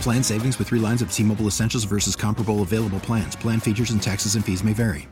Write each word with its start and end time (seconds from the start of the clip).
Plan 0.00 0.22
savings 0.22 0.58
with 0.58 0.68
three 0.68 0.78
lines 0.78 1.02
of 1.02 1.12
T 1.12 1.22
Mobile 1.22 1.46
Essentials 1.46 1.84
versus 1.84 2.14
comparable 2.14 2.62
available 2.62 3.00
plans. 3.00 3.36
Plan 3.36 3.60
features 3.60 3.90
and 3.90 4.02
taxes 4.02 4.34
and 4.34 4.44
fees 4.44 4.62
may 4.62 4.72
vary. 4.72 5.08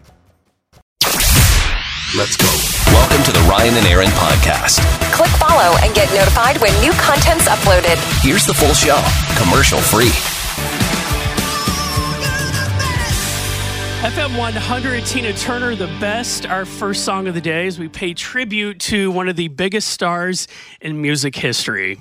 Let's 2.16 2.36
go. 2.36 2.46
Welcome 2.92 3.24
to 3.24 3.32
the 3.32 3.44
Ryan 3.50 3.74
and 3.74 3.86
Erin 3.88 4.06
podcast. 4.10 4.78
Click 5.12 5.30
follow 5.30 5.76
and 5.82 5.92
get 5.96 6.14
notified 6.14 6.60
when 6.60 6.72
new 6.80 6.92
content's 6.92 7.48
uploaded. 7.48 7.96
Here's 8.22 8.46
the 8.46 8.54
full 8.54 8.72
show, 8.72 9.02
commercial 9.36 9.80
free. 9.80 10.10
FM 14.04 14.38
100, 14.38 15.06
Tina 15.06 15.32
Turner, 15.32 15.74
the 15.74 15.86
best. 15.98 16.46
Our 16.46 16.64
first 16.64 17.04
song 17.04 17.26
of 17.26 17.34
the 17.34 17.40
day 17.40 17.66
as 17.66 17.80
we 17.80 17.88
pay 17.88 18.14
tribute 18.14 18.78
to 18.80 19.10
one 19.10 19.28
of 19.28 19.34
the 19.34 19.48
biggest 19.48 19.88
stars 19.88 20.46
in 20.80 21.02
music 21.02 21.34
history. 21.34 21.98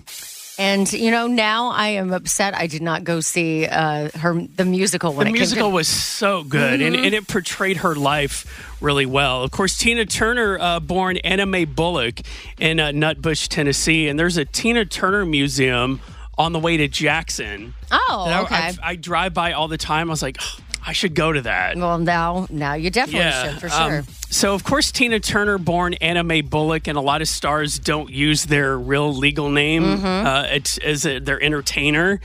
And 0.59 0.91
you 0.93 1.09
know, 1.11 1.27
now 1.27 1.69
I 1.69 1.89
am 1.89 2.13
upset. 2.13 2.55
I 2.55 2.67
did 2.67 2.81
not 2.81 3.03
go 3.03 3.19
see 3.21 3.65
uh, 3.65 4.09
her 4.17 4.33
the 4.55 4.65
musical. 4.65 5.13
When 5.13 5.25
the 5.25 5.31
it 5.31 5.33
musical 5.33 5.69
to- 5.69 5.75
was 5.75 5.87
so 5.87 6.43
good 6.43 6.81
and, 6.81 6.95
and 6.95 7.13
it 7.15 7.27
portrayed 7.27 7.77
her 7.77 7.95
life 7.95 8.45
really 8.81 9.05
well. 9.05 9.41
Of 9.43 9.51
course, 9.51 9.77
Tina 9.77 10.05
Turner, 10.05 10.57
uh, 10.59 10.79
born 10.79 11.17
Anna 11.17 11.45
Mae 11.45 11.65
Bullock 11.65 12.19
in 12.59 12.79
uh, 12.79 12.89
Nutbush, 12.89 13.47
Tennessee, 13.47 14.07
and 14.07 14.19
there's 14.19 14.37
a 14.37 14.45
Tina 14.45 14.85
Turner 14.85 15.25
museum 15.25 16.01
on 16.37 16.51
the 16.53 16.59
way 16.59 16.77
to 16.77 16.87
Jackson. 16.87 17.73
Oh, 17.91 18.25
that 18.27 18.39
I- 18.39 18.43
okay. 18.43 18.55
I, 18.55 18.91
I 18.91 18.95
drive 18.95 19.33
by 19.33 19.53
all 19.53 19.67
the 19.67 19.77
time. 19.77 20.09
I 20.09 20.11
was 20.11 20.21
like, 20.21 20.37
"Oh, 20.39 20.57
I 20.85 20.91
should 20.93 21.15
go 21.15 21.31
to 21.31 21.41
that. 21.41 21.77
well, 21.77 21.97
now 21.97 22.47
now 22.49 22.73
you 22.73 22.89
definitely 22.89 23.31
should 23.31 23.59
for 23.61 23.73
um, 23.75 23.89
sure. 23.91 24.03
so, 24.29 24.53
of 24.53 24.63
course, 24.63 24.91
Tina 24.91 25.19
Turner, 25.19 25.57
born 25.57 25.93
Anna 25.95 26.23
Mae 26.23 26.41
Bullock, 26.41 26.87
and 26.87 26.97
a 26.97 27.01
lot 27.01 27.21
of 27.21 27.27
stars 27.29 27.79
don't 27.79 28.09
use 28.09 28.43
their 28.45 28.77
real 28.77 29.13
legal 29.13 29.49
name 29.49 29.83
Mm-hmm. 29.83 30.27
uh, 30.27 30.43
it's, 30.49 30.77
as 30.79 31.05
a, 31.05 31.19
their 31.19 31.41
entertainer. 31.41 32.19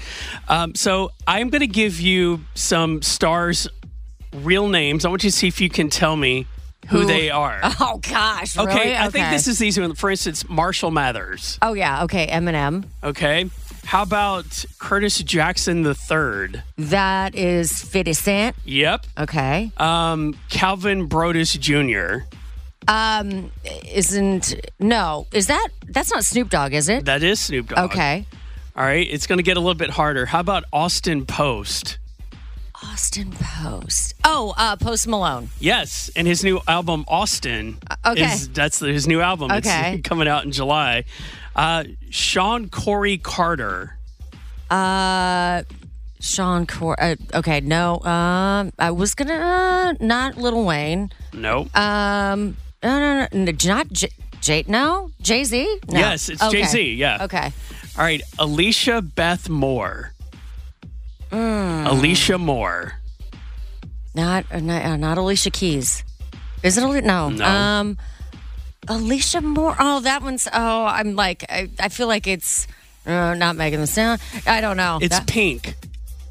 Um, 0.48 0.74
so, 0.74 1.12
I'm 1.26 1.50
going 1.50 1.60
to 1.60 1.66
give 1.68 2.00
you 2.00 2.40
some 2.54 3.00
stars' 3.02 3.68
real 4.34 4.68
names. 4.68 5.04
I 5.04 5.08
want 5.08 5.22
you 5.24 5.30
to 5.30 5.36
see 5.36 5.46
if 5.48 5.60
you 5.60 5.68
can 5.70 5.88
tell 5.88 6.16
me 6.16 6.46
who, 6.88 7.00
Who- 7.00 7.06
they 7.06 7.30
are. 7.30 7.60
oh 7.80 8.00
gosh, 8.08 8.56
Okay, 8.58 8.74
really? 8.74 8.96
I 8.96 9.08
think 9.10 9.30
this 9.30 9.46
is 9.46 9.62
easy 9.62 9.80
one. 9.80 9.94
For 9.94 10.10
instance, 10.10 10.48
Marshall 10.48 10.90
Mathers. 10.90 11.58
Oh 11.62 11.74
yeah, 11.74 12.04
okay. 12.04 12.26
Eminem. 12.26 12.86
Okay. 13.04 13.50
How 13.88 14.02
about 14.02 14.66
Curtis 14.78 15.16
Jackson 15.22 15.80
the 15.80 15.94
third? 15.94 16.62
That 16.76 17.34
is 17.34 17.72
Fifty 17.80 18.12
Cent. 18.12 18.54
Yep. 18.66 19.06
Okay. 19.16 19.72
Um, 19.78 20.36
Calvin 20.50 21.06
Broadus 21.06 21.54
Jr. 21.54 22.16
Um, 22.86 23.50
isn't 23.90 24.54
no? 24.78 25.26
Is 25.32 25.46
that 25.46 25.68
that's 25.88 26.12
not 26.12 26.22
Snoop 26.26 26.50
Dogg? 26.50 26.74
Is 26.74 26.90
it? 26.90 27.06
That 27.06 27.22
is 27.22 27.40
Snoop 27.40 27.70
Dogg. 27.70 27.90
Okay. 27.90 28.26
All 28.76 28.84
right, 28.84 29.08
it's 29.10 29.26
going 29.26 29.38
to 29.38 29.42
get 29.42 29.56
a 29.56 29.60
little 29.60 29.72
bit 29.72 29.88
harder. 29.88 30.26
How 30.26 30.40
about 30.40 30.64
Austin 30.70 31.24
Post? 31.24 31.96
Austin 32.84 33.32
Post. 33.32 34.14
Oh, 34.22 34.54
uh, 34.58 34.76
Post 34.76 35.08
Malone. 35.08 35.48
Yes, 35.60 36.10
and 36.14 36.28
his 36.28 36.44
new 36.44 36.60
album 36.68 37.06
Austin. 37.08 37.78
okay. 38.04 38.34
is, 38.34 38.48
that's 38.50 38.80
his 38.80 39.08
new 39.08 39.22
album. 39.22 39.50
Okay. 39.50 39.94
it's 39.94 40.02
coming 40.08 40.28
out 40.28 40.44
in 40.44 40.52
July. 40.52 41.04
Uh, 41.58 41.82
Sean 42.10 42.68
Corey 42.68 43.18
Carter. 43.18 43.98
Uh, 44.70 45.64
Sean 46.20 46.68
Cor. 46.68 46.94
Uh, 47.02 47.16
okay, 47.34 47.58
no. 47.60 48.00
Um, 48.02 48.72
I 48.78 48.92
was 48.92 49.14
gonna 49.14 49.34
uh, 49.34 49.94
not 49.98 50.36
Lil 50.36 50.64
Wayne. 50.64 51.10
Nope. 51.32 51.76
Um, 51.76 52.56
no, 52.80 53.00
no, 53.00 53.28
no, 53.32 53.44
no 53.44 53.52
not 53.64 53.88
J. 53.90 54.08
J 54.40 54.64
no, 54.68 55.10
Jay 55.20 55.42
Z. 55.42 55.80
No. 55.88 55.98
Yes, 55.98 56.28
it's 56.28 56.40
Okay. 56.40 56.62
Jay-Z, 56.62 56.94
yeah. 56.94 57.24
Okay. 57.24 57.52
All 57.96 58.04
right, 58.04 58.22
Alicia 58.38 59.02
Beth 59.02 59.48
Moore. 59.48 60.12
Hmm. 61.30 61.86
Alicia 61.88 62.38
Moore. 62.38 62.94
Not 64.14 64.46
uh, 64.52 64.60
not, 64.60 64.84
uh, 64.84 64.96
not 64.96 65.18
Alicia 65.18 65.50
Keys. 65.50 66.04
Is 66.62 66.78
it? 66.78 67.04
No. 67.04 67.30
No. 67.30 67.44
Um, 67.44 67.98
Alicia 68.88 69.40
Moore. 69.40 69.76
Oh, 69.78 70.00
that 70.00 70.22
one's. 70.22 70.48
Oh, 70.52 70.84
I'm 70.86 71.14
like. 71.16 71.44
I, 71.48 71.68
I 71.78 71.88
feel 71.88 72.06
like 72.08 72.26
it's 72.26 72.66
uh, 73.06 73.34
not 73.34 73.56
Megan 73.56 73.80
Thee 73.80 73.86
Stallion. 73.86 74.18
I 74.46 74.60
don't 74.60 74.76
know. 74.76 74.98
It's 75.00 75.16
That- 75.18 75.26
Pink. 75.26 75.74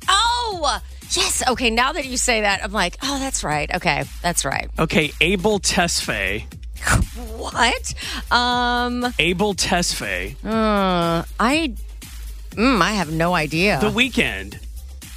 oh, 0.10 0.80
yes. 1.12 1.44
Okay. 1.48 1.70
Now 1.70 1.94
that 1.94 2.06
you 2.06 2.18
say 2.18 2.42
that, 2.42 2.64
I'm 2.64 2.72
like, 2.72 2.98
oh, 3.04 3.20
that's 3.20 3.44
right. 3.44 3.74
Okay, 3.76 4.04
that's 4.22 4.44
right. 4.46 4.70
Okay, 4.80 5.12
Abel 5.22 5.60
Tesfaye. 5.60 6.46
What? 7.38 7.94
Um. 8.32 9.14
Abel 9.20 9.54
Tesfaye. 9.56 10.36
Uh, 10.44 11.24
I. 11.40 11.74
Mm, 12.52 12.82
I 12.82 12.92
have 12.94 13.12
no 13.12 13.34
idea. 13.36 13.80
The 13.80 13.90
Weeknd. 13.92 14.60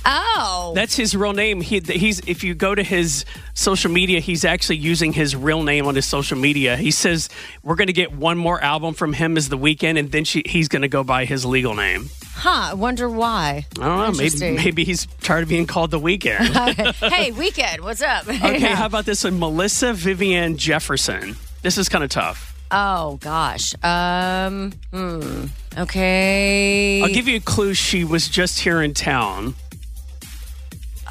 Oh. 0.05 0.73
That's 0.75 0.97
his 0.97 1.15
real 1.17 1.33
name. 1.33 1.61
He, 1.61 1.81
he's 1.81 2.21
if 2.21 2.43
you 2.43 2.55
go 2.55 2.75
to 2.75 2.83
his 2.83 3.25
social 3.55 3.91
media, 3.91 4.21
he's 4.21 4.45
actually 4.45 4.77
using 4.79 5.13
his 5.13 5.37
real 5.37 5.63
name 5.63 5.87
on 5.87 5.95
his 5.95 6.07
social 6.07 6.39
media. 6.39 6.77
He 6.77 6.91
says 6.91 7.29
we're 7.63 7.75
going 7.75 7.89
to 7.89 7.93
get 7.93 8.13
one 8.13 8.39
more 8.39 8.61
album 8.63 8.95
from 8.95 9.13
him 9.13 9.37
as 9.37 9.49
the 9.51 9.59
Weeknd, 9.59 9.99
and 9.99 10.11
then 10.11 10.25
she, 10.25 10.43
he's 10.47 10.69
going 10.69 10.83
to 10.83 10.89
go 10.89 11.05
by 11.05 11.25
his 11.27 11.45
legal 11.45 11.75
name. 11.75 12.09
huh. 12.35 12.71
I 12.71 12.75
wonder 12.75 13.09
why. 13.11 13.67
I 13.81 13.85
don't 13.85 13.99
know. 13.99 14.19
Maybe 14.19 14.57
maybe 14.65 14.85
he's 14.85 15.07
tired 15.21 15.43
of 15.43 15.49
being 15.51 15.67
called 15.67 15.91
the 15.91 16.01
Weeknd. 16.01 16.95
hey, 17.13 17.33
weekend. 17.33 17.83
What's 17.83 18.01
up? 18.03 18.27
Okay, 18.29 18.59
Yeah. 18.61 18.77
how 18.77 18.87
about 18.87 19.05
this 19.05 19.23
one? 19.25 19.39
Melissa 19.39 19.93
Vivian 19.93 20.57
Jefferson. 20.57 21.37
This 21.63 21.77
is 21.77 21.89
kind 21.91 22.03
of 22.03 22.09
tough. 22.11 22.47
Oh 22.71 23.17
gosh. 23.21 23.75
Um. 23.83 24.73
Hmm. 24.93 25.47
Okay. 25.77 27.03
I'll 27.03 27.09
give 27.09 27.29
you 27.29 27.37
a 27.37 27.41
clue. 27.41 27.75
She 27.75 28.05
was 28.05 28.29
just 28.29 28.61
here 28.61 28.81
in 28.81 28.95
town. 28.95 29.55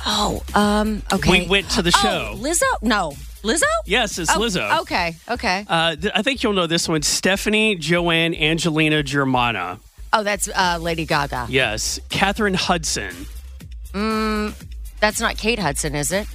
Oh. 0.06 0.42
Um. 0.56 1.04
Okay. 1.12 1.42
We 1.44 1.48
went 1.48 1.70
to 1.72 1.82
the 1.82 1.92
show. 1.92 2.34
Oh, 2.34 2.38
Lizzo? 2.38 2.64
No. 2.82 3.14
Lizzo? 3.44 3.64
Yes, 3.86 4.18
it's 4.20 4.30
Oh, 4.36 4.40
Lizzo. 4.40 4.82
Okay. 4.82 5.16
Okay. 5.30 5.66
Uh, 5.68 5.96
th- 5.96 6.12
I 6.16 6.22
think 6.22 6.44
you'll 6.44 6.54
know 6.54 6.68
this 6.68 6.88
one. 6.90 7.02
Stephanie 7.02 7.76
Joanne 7.76 8.36
Angelina 8.36 9.02
Germana. 9.04 9.80
oh, 10.14 10.24
that's 10.24 10.50
uh, 10.50 10.78
Lady 10.82 11.06
Gaga. 11.06 11.48
Yes. 11.50 12.00
Katheryn 12.10 12.56
Hudson. 12.56 13.14
That's 15.00 15.22
not 15.22 15.38
Kate 15.38 15.60
Hudson, 15.60 15.96
is 15.96 16.12
it? 16.12 16.28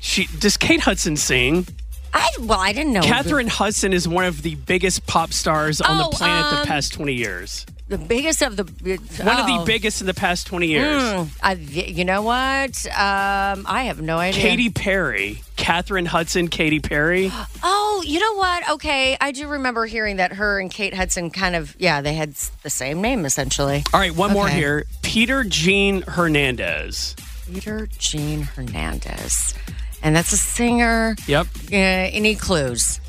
She 0.00 0.26
does 0.38 0.56
Kate 0.56 0.80
Hudson 0.80 1.16
sing? 1.16 1.66
I 2.14 2.28
well, 2.40 2.60
I 2.60 2.72
didn't 2.72 2.92
know. 2.92 3.00
Katheryn 3.00 3.48
Hudson 3.48 3.92
is 3.92 4.06
one 4.06 4.24
of 4.24 4.42
the 4.42 4.54
biggest 4.54 5.06
pop 5.06 5.32
stars 5.32 5.80
on 5.80 6.00
Oh, 6.00 6.10
the 6.10 6.16
planet 6.16 6.52
um, 6.52 6.60
the 6.60 6.66
past 6.66 6.92
20 6.94 7.12
years. 7.12 7.66
The, 7.88 7.98
biggest 7.98 8.42
of 8.42 8.56
the 8.56 8.64
One 8.64 9.38
of 9.38 9.46
oh. 9.48 9.58
the 9.60 9.64
biggest 9.64 10.00
in 10.00 10.08
the 10.08 10.14
past 10.14 10.48
20 10.48 10.66
years. 10.66 11.02
Mm, 11.02 11.28
I, 11.40 11.52
you 11.52 12.04
know 12.04 12.22
what? 12.22 12.84
Um, 12.86 13.64
I 13.66 13.84
have 13.84 14.00
no 14.00 14.18
idea. 14.18 14.42
Katy 14.42 14.70
Perry. 14.70 15.42
Katheryn 15.56 16.06
Hudson, 16.06 16.48
Katy 16.48 16.80
Perry. 16.80 17.30
Oh, 17.68 18.02
you 18.06 18.20
know 18.20 18.34
what? 18.34 18.70
Okay, 18.72 19.16
I 19.18 19.32
do 19.32 19.48
remember 19.48 19.86
hearing 19.86 20.16
that 20.16 20.34
her 20.34 20.60
and 20.60 20.70
Kate 20.70 20.92
Hudson 20.92 21.30
kind 21.30 21.56
of 21.56 21.74
yeah, 21.78 22.02
they 22.02 22.12
had 22.12 22.34
the 22.62 22.68
same 22.68 23.00
name 23.00 23.24
essentially. 23.24 23.82
All 23.94 23.98
right, 23.98 24.14
one 24.14 24.34
more 24.34 24.46
here. 24.48 24.84
Peter 25.00 25.42
Gene 25.44 26.02
Hernandez. 26.02 27.16
Peter 27.46 27.88
Gene 27.98 28.42
Hernandez, 28.42 29.54
and 30.02 30.14
that's 30.14 30.32
a 30.32 30.36
singer. 30.36 31.16
Yep. 31.26 31.46
Uh, 31.72 31.76
any 31.76 32.34
clues? 32.34 33.00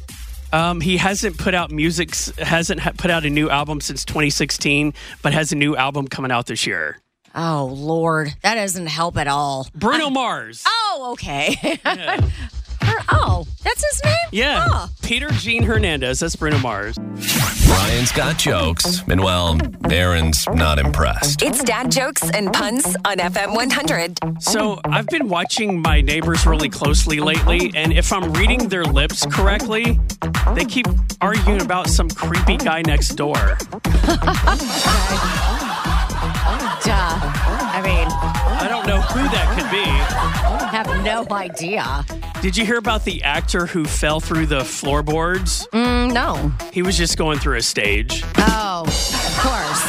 Um, 0.54 0.80
he 0.82 0.98
hasn't 0.98 1.38
put 1.38 1.54
out 1.54 1.72
music, 1.72 2.16
hasn't 2.38 2.80
ha- 2.80 2.94
put 2.98 3.12
out 3.12 3.26
a 3.26 3.30
new 3.30 3.50
album 3.50 3.82
since 3.82 4.06
2016, 4.06 4.94
but 5.22 5.34
has 5.34 5.52
a 5.52 5.56
new 5.56 5.76
album 5.76 6.08
coming 6.08 6.32
out 6.32 6.46
this 6.46 6.66
year. 6.66 7.00
Oh 7.36 7.70
Lord, 7.74 8.34
that 8.42 8.56
doesn't 8.56 8.88
help 8.88 9.18
at 9.18 9.28
all. 9.28 9.68
Bruno 9.76 10.10
Mars. 10.10 10.64
Oh, 10.66 11.10
okay. 11.14 11.80
Or- 11.86 12.20
oh, 13.12 13.46
that's 13.68 13.84
his 13.92 14.04
name. 14.04 14.14
Yeah. 14.32 14.66
Oh. 14.70 14.90
Peter 15.02 15.30
Gene 15.32 15.64
Hernandez. 15.64 16.20
That's 16.20 16.36
Bruno 16.36 16.58
Mars. 16.60 16.98
Ryan's 17.68 18.12
got 18.12 18.38
jokes, 18.38 19.04
and 19.10 19.22
well, 19.22 19.58
Erin's 19.90 20.46
not 20.54 20.80
impressed. 20.80 21.42
It's 21.42 21.64
dad 21.64 21.92
jokes 21.92 22.30
and 22.32 22.52
puns 22.54 22.96
on 23.06 23.18
FM 23.18 23.56
100. 23.56 24.20
So 24.42 24.80
I've 24.86 25.08
been 25.08 25.28
watching 25.28 25.82
my 25.82 26.02
neighbors 26.02 26.46
really 26.46 26.70
closely 26.70 27.20
lately, 27.20 27.72
and 27.76 27.92
if 27.92 28.14
I'm 28.14 28.32
reading 28.34 28.70
their 28.70 28.86
lips 28.86 29.26
correctly, 29.26 30.00
they 30.54 30.66
keep 30.66 30.88
arguing 31.22 31.62
about 31.62 31.88
some 31.90 32.10
creepy 32.10 32.58
guy 32.58 32.82
next 32.84 33.10
door. 33.16 33.36
Duh. 36.84 37.37
Know 38.88 39.02
who 39.02 39.24
that 39.24 39.54
could 39.58 39.70
be. 39.70 39.84
I 39.84 40.70
have 40.72 41.04
no 41.04 41.28
idea. 41.36 42.06
Did 42.42 42.56
you 42.56 42.66
hear 42.66 42.78
about 42.78 43.04
the 43.04 43.22
actor 43.22 43.66
who 43.66 43.84
fell 43.84 44.22
through 44.22 44.46
the 44.46 44.64
floorboards? 44.64 45.68
Mm, 45.74 46.14
no. 46.14 46.52
He 46.72 46.82
was 46.82 46.98
just 46.98 47.18
going 47.18 47.38
through 47.40 47.58
a 47.58 47.62
stage. 47.62 48.24
Oh, 48.38 48.84
of 48.86 49.38
course. 49.42 49.84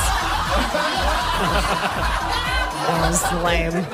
that 2.86 3.08
was 3.08 3.22
lame. 3.44 3.84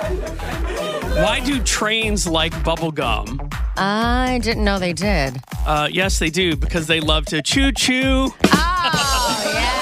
Why 1.23 1.41
do 1.41 1.63
trains 1.63 2.27
like 2.27 2.65
bubble 2.65 2.91
gum? 2.91 3.51
I 3.77 4.41
didn't 4.43 4.65
know 4.65 4.79
they 4.79 4.95
did. 4.95 5.39
Uh, 5.67 5.89
yes, 5.91 6.19
they 6.19 6.31
do 6.31 6.57
because 6.57 6.87
they 6.87 7.01
love 7.01 7.27
to 7.27 7.43
choo 7.43 7.73
choo. 7.73 8.33
Oh, 8.45 9.53
yeah. 9.55 9.74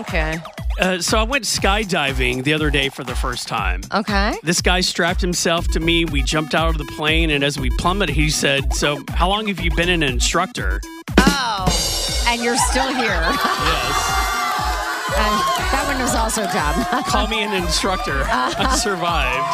Okay. 0.00 0.38
Uh, 0.80 0.98
so 0.98 1.18
I 1.18 1.24
went 1.24 1.44
skydiving 1.44 2.42
the 2.42 2.54
other 2.54 2.70
day 2.70 2.88
for 2.88 3.04
the 3.04 3.14
first 3.14 3.46
time. 3.48 3.82
Okay. 3.92 4.34
This 4.42 4.62
guy 4.62 4.80
strapped 4.80 5.20
himself 5.20 5.68
to 5.68 5.80
me. 5.80 6.06
We 6.06 6.22
jumped 6.22 6.54
out 6.54 6.70
of 6.70 6.78
the 6.78 6.86
plane, 6.96 7.30
and 7.30 7.44
as 7.44 7.58
we 7.58 7.68
plummeted, 7.76 8.14
he 8.14 8.30
said, 8.30 8.72
"So, 8.72 9.02
how 9.10 9.28
long 9.28 9.46
have 9.48 9.60
you 9.60 9.70
been 9.72 9.90
an 9.90 10.02
instructor?" 10.02 10.80
Oh, 11.18 12.24
and 12.28 12.42
you're 12.42 12.56
still 12.56 12.92
here. 12.94 13.20
Yes. 13.60 15.16
And 15.16 15.34
that 15.72 15.84
one 15.88 16.00
was 16.00 16.14
also 16.14 16.44
dumb. 16.46 17.02
Call 17.08 17.26
me 17.26 17.42
an 17.42 17.52
instructor. 17.52 18.22
I 18.30 18.76
survived. 18.76 19.46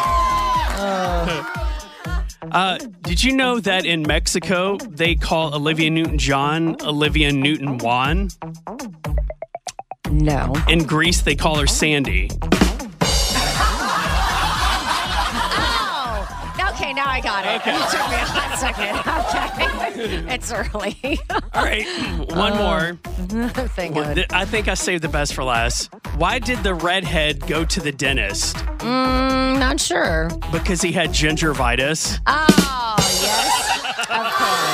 Uh, 2.51 2.77
did 3.01 3.23
you 3.23 3.35
know 3.35 3.59
that 3.59 3.85
in 3.85 4.03
Mexico 4.03 4.77
they 4.77 5.15
call 5.15 5.53
Olivia 5.53 5.89
Newton-John 5.89 6.77
Olivia 6.81 7.31
Newton-Juan? 7.31 8.29
No. 10.17 10.53
In 10.67 10.83
Greece 10.85 11.21
they 11.21 11.35
call 11.35 11.57
her 11.59 11.67
Sandy. 11.67 12.29
Oh, 15.59 16.69
okay. 16.73 16.93
Now 16.93 17.07
I 17.09 17.21
got 17.21 17.45
it. 17.45 17.61
Okay. 17.61 17.75
It 17.75 17.89
took 17.89 18.09
me 18.09 18.15
a 18.15 18.25
hot 18.25 18.57
second. 18.59 18.97
Okay. 19.97 20.33
it's 20.33 20.51
early. 20.51 21.19
All 21.29 21.63
right, 21.63 21.85
one 22.35 22.55
more. 22.57 22.99
Thank 23.69 23.95
God. 23.95 24.25
I 24.31 24.45
think 24.45 24.67
I 24.67 24.75
saved 24.75 25.03
the 25.03 25.09
best 25.09 25.33
for 25.33 25.43
last. 25.43 25.89
Why 26.17 26.37
did 26.37 26.61
the 26.61 26.75
redhead 26.75 27.47
go 27.47 27.65
to 27.65 27.79
the 27.79 27.91
dentist? 27.91 28.55
Mm, 28.57 29.57
not 29.59 29.79
sure. 29.79 30.29
Because 30.51 30.81
he 30.83 30.91
had 30.91 31.09
gingivitis. 31.09 32.19
Oh, 32.27 32.95
yes. 33.21 33.79
Of 34.09 34.33
course. 34.33 34.66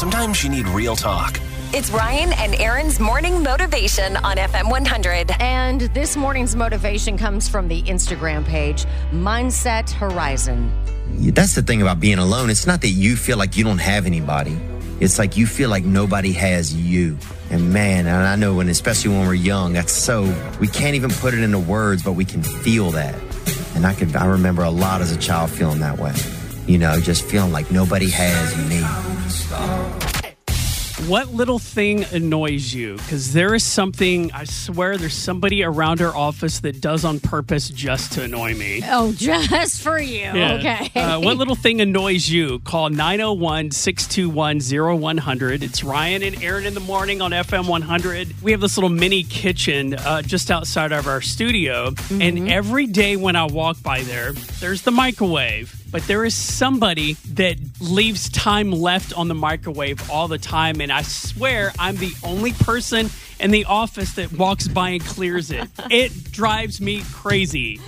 Sometimes 0.00 0.42
you 0.42 0.48
need 0.48 0.66
real 0.68 0.96
talk. 0.96 1.38
It's 1.74 1.90
Ryan 1.90 2.32
and 2.38 2.54
Erin's 2.54 2.98
morning 2.98 3.42
motivation 3.42 4.16
on 4.16 4.38
FM 4.38 4.70
100. 4.70 5.30
And 5.40 5.82
this 5.92 6.16
morning's 6.16 6.56
motivation 6.56 7.18
comes 7.18 7.50
from 7.50 7.68
the 7.68 7.82
Instagram 7.82 8.46
page, 8.46 8.86
Mindset 9.12 9.90
Horizon. 9.90 10.72
That's 11.18 11.54
the 11.54 11.60
thing 11.60 11.82
about 11.82 12.00
being 12.00 12.16
alone. 12.16 12.48
It's 12.48 12.66
not 12.66 12.80
that 12.80 12.88
you 12.88 13.14
feel 13.14 13.36
like 13.36 13.58
you 13.58 13.62
don't 13.62 13.76
have 13.76 14.06
anybody. 14.06 14.58
It's 15.00 15.18
like 15.18 15.36
you 15.36 15.46
feel 15.46 15.68
like 15.68 15.84
nobody 15.84 16.32
has 16.32 16.74
you. 16.74 17.18
And 17.50 17.70
man, 17.70 18.06
and 18.06 18.26
I 18.26 18.36
know 18.36 18.54
when, 18.54 18.70
especially 18.70 19.10
when 19.10 19.26
we're 19.26 19.34
young, 19.34 19.74
that's 19.74 19.92
so, 19.92 20.22
we 20.60 20.66
can't 20.66 20.94
even 20.94 21.10
put 21.10 21.34
it 21.34 21.40
into 21.40 21.58
words, 21.58 22.02
but 22.02 22.12
we 22.12 22.24
can 22.24 22.42
feel 22.42 22.90
that. 22.92 23.14
And 23.74 23.86
I 23.86 23.92
can, 23.92 24.16
I 24.16 24.24
remember 24.24 24.62
a 24.62 24.70
lot 24.70 25.02
as 25.02 25.12
a 25.12 25.18
child 25.18 25.50
feeling 25.50 25.80
that 25.80 25.98
way. 25.98 26.14
You 26.66 26.78
know, 26.78 27.00
just 27.00 27.24
feeling 27.24 27.52
like 27.52 27.70
nobody 27.70 28.10
has 28.10 28.56
me. 28.68 28.80
What 31.08 31.32
little 31.32 31.58
thing 31.58 32.04
annoys 32.12 32.72
you? 32.72 32.94
Because 32.96 33.32
there 33.32 33.54
is 33.54 33.64
something, 33.64 34.30
I 34.32 34.44
swear, 34.44 34.96
there's 34.96 35.14
somebody 35.14 35.64
around 35.64 36.00
our 36.02 36.14
office 36.14 36.60
that 36.60 36.80
does 36.80 37.04
on 37.04 37.18
purpose 37.18 37.68
just 37.70 38.12
to 38.12 38.22
annoy 38.22 38.54
me. 38.54 38.82
Oh, 38.86 39.12
just 39.16 39.82
for 39.82 39.98
you. 39.98 40.20
Yeah. 40.20 40.54
Okay. 40.54 41.00
Uh, 41.00 41.18
what 41.20 41.36
little 41.36 41.56
thing 41.56 41.80
annoys 41.80 42.28
you? 42.28 42.60
Call 42.60 42.90
901 42.90 43.72
621 43.72 44.60
0100. 45.18 45.62
It's 45.64 45.82
Ryan 45.82 46.22
and 46.22 46.40
Erin 46.44 46.66
in 46.66 46.74
the 46.74 46.80
morning 46.80 47.20
on 47.22 47.32
FM 47.32 47.66
100. 47.66 48.40
We 48.42 48.52
have 48.52 48.60
this 48.60 48.76
little 48.76 48.90
mini 48.90 49.24
kitchen 49.24 49.94
uh, 49.94 50.22
just 50.22 50.50
outside 50.50 50.92
of 50.92 51.08
our 51.08 51.22
studio. 51.22 51.92
And 52.10 52.48
every 52.48 52.86
day 52.86 53.16
when 53.16 53.34
I 53.36 53.46
walk 53.46 53.82
by 53.82 54.02
there, 54.02 54.32
there's 54.60 54.82
the 54.82 54.92
microwave. 54.92 55.79
But 55.90 56.02
there 56.04 56.24
is 56.24 56.34
somebody 56.34 57.14
that 57.34 57.56
leaves 57.80 58.28
time 58.28 58.70
left 58.70 59.16
on 59.16 59.28
the 59.28 59.34
microwave 59.34 60.10
all 60.10 60.28
the 60.28 60.38
time. 60.38 60.80
And 60.80 60.92
I 60.92 61.02
swear 61.02 61.72
I'm 61.78 61.96
the 61.96 62.12
only 62.22 62.52
person 62.52 63.10
in 63.40 63.50
the 63.50 63.64
office 63.64 64.14
that 64.14 64.32
walks 64.32 64.68
by 64.68 64.90
and 64.90 65.04
clears 65.04 65.50
it. 65.50 65.68
it 65.90 66.32
drives 66.32 66.80
me 66.80 67.02
crazy. 67.12 67.80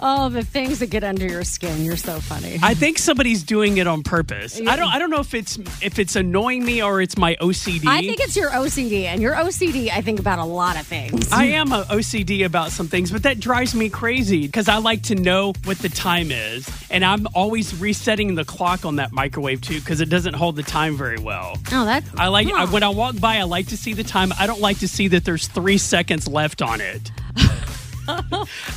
Oh, 0.00 0.28
the 0.28 0.42
things 0.42 0.78
that 0.80 0.88
get 0.88 1.04
under 1.04 1.26
your 1.26 1.44
skin. 1.44 1.84
You're 1.84 1.96
so 1.96 2.20
funny. 2.20 2.58
I 2.62 2.74
think 2.74 2.98
somebody's 2.98 3.42
doing 3.42 3.78
it 3.78 3.86
on 3.86 4.02
purpose. 4.02 4.60
I 4.60 4.76
don't. 4.76 4.88
I 4.92 4.98
don't 4.98 5.10
know 5.10 5.20
if 5.20 5.34
it's 5.34 5.58
if 5.82 5.98
it's 5.98 6.16
annoying 6.16 6.64
me 6.64 6.82
or 6.82 7.00
it's 7.00 7.16
my 7.16 7.36
OCD. 7.36 7.86
I 7.86 8.00
think 8.00 8.20
it's 8.20 8.36
your 8.36 8.50
OCD, 8.50 9.04
and 9.04 9.20
your 9.20 9.34
OCD, 9.34 9.90
I 9.90 10.00
think 10.00 10.20
about 10.20 10.38
a 10.38 10.44
lot 10.44 10.78
of 10.78 10.86
things. 10.86 11.30
I 11.32 11.44
am 11.44 11.72
a 11.72 11.84
OCD 11.84 12.44
about 12.44 12.70
some 12.70 12.88
things, 12.88 13.10
but 13.10 13.22
that 13.24 13.40
drives 13.40 13.74
me 13.74 13.88
crazy 13.88 14.46
because 14.46 14.68
I 14.68 14.78
like 14.78 15.02
to 15.04 15.14
know 15.14 15.52
what 15.64 15.78
the 15.78 15.88
time 15.88 16.30
is, 16.30 16.68
and 16.90 17.04
I'm 17.04 17.26
always 17.34 17.78
resetting 17.78 18.34
the 18.34 18.44
clock 18.44 18.84
on 18.84 18.96
that 18.96 19.12
microwave 19.12 19.60
too 19.60 19.80
because 19.80 20.00
it 20.00 20.08
doesn't 20.08 20.34
hold 20.34 20.56
the 20.56 20.62
time 20.62 20.96
very 20.96 21.18
well. 21.18 21.56
Oh, 21.72 21.84
that 21.84 22.04
I 22.16 22.28
like 22.28 22.52
I, 22.52 22.64
when 22.66 22.82
I 22.82 22.88
walk 22.88 23.18
by, 23.20 23.36
I 23.36 23.42
like 23.44 23.68
to 23.68 23.76
see 23.76 23.92
the 23.92 24.04
time. 24.04 24.32
I 24.38 24.46
don't 24.46 24.60
like 24.60 24.78
to 24.80 24.88
see 24.88 25.08
that 25.08 25.24
there's 25.24 25.46
three 25.48 25.78
seconds 25.78 26.28
left 26.28 26.62
on 26.62 26.80
it. 26.80 27.10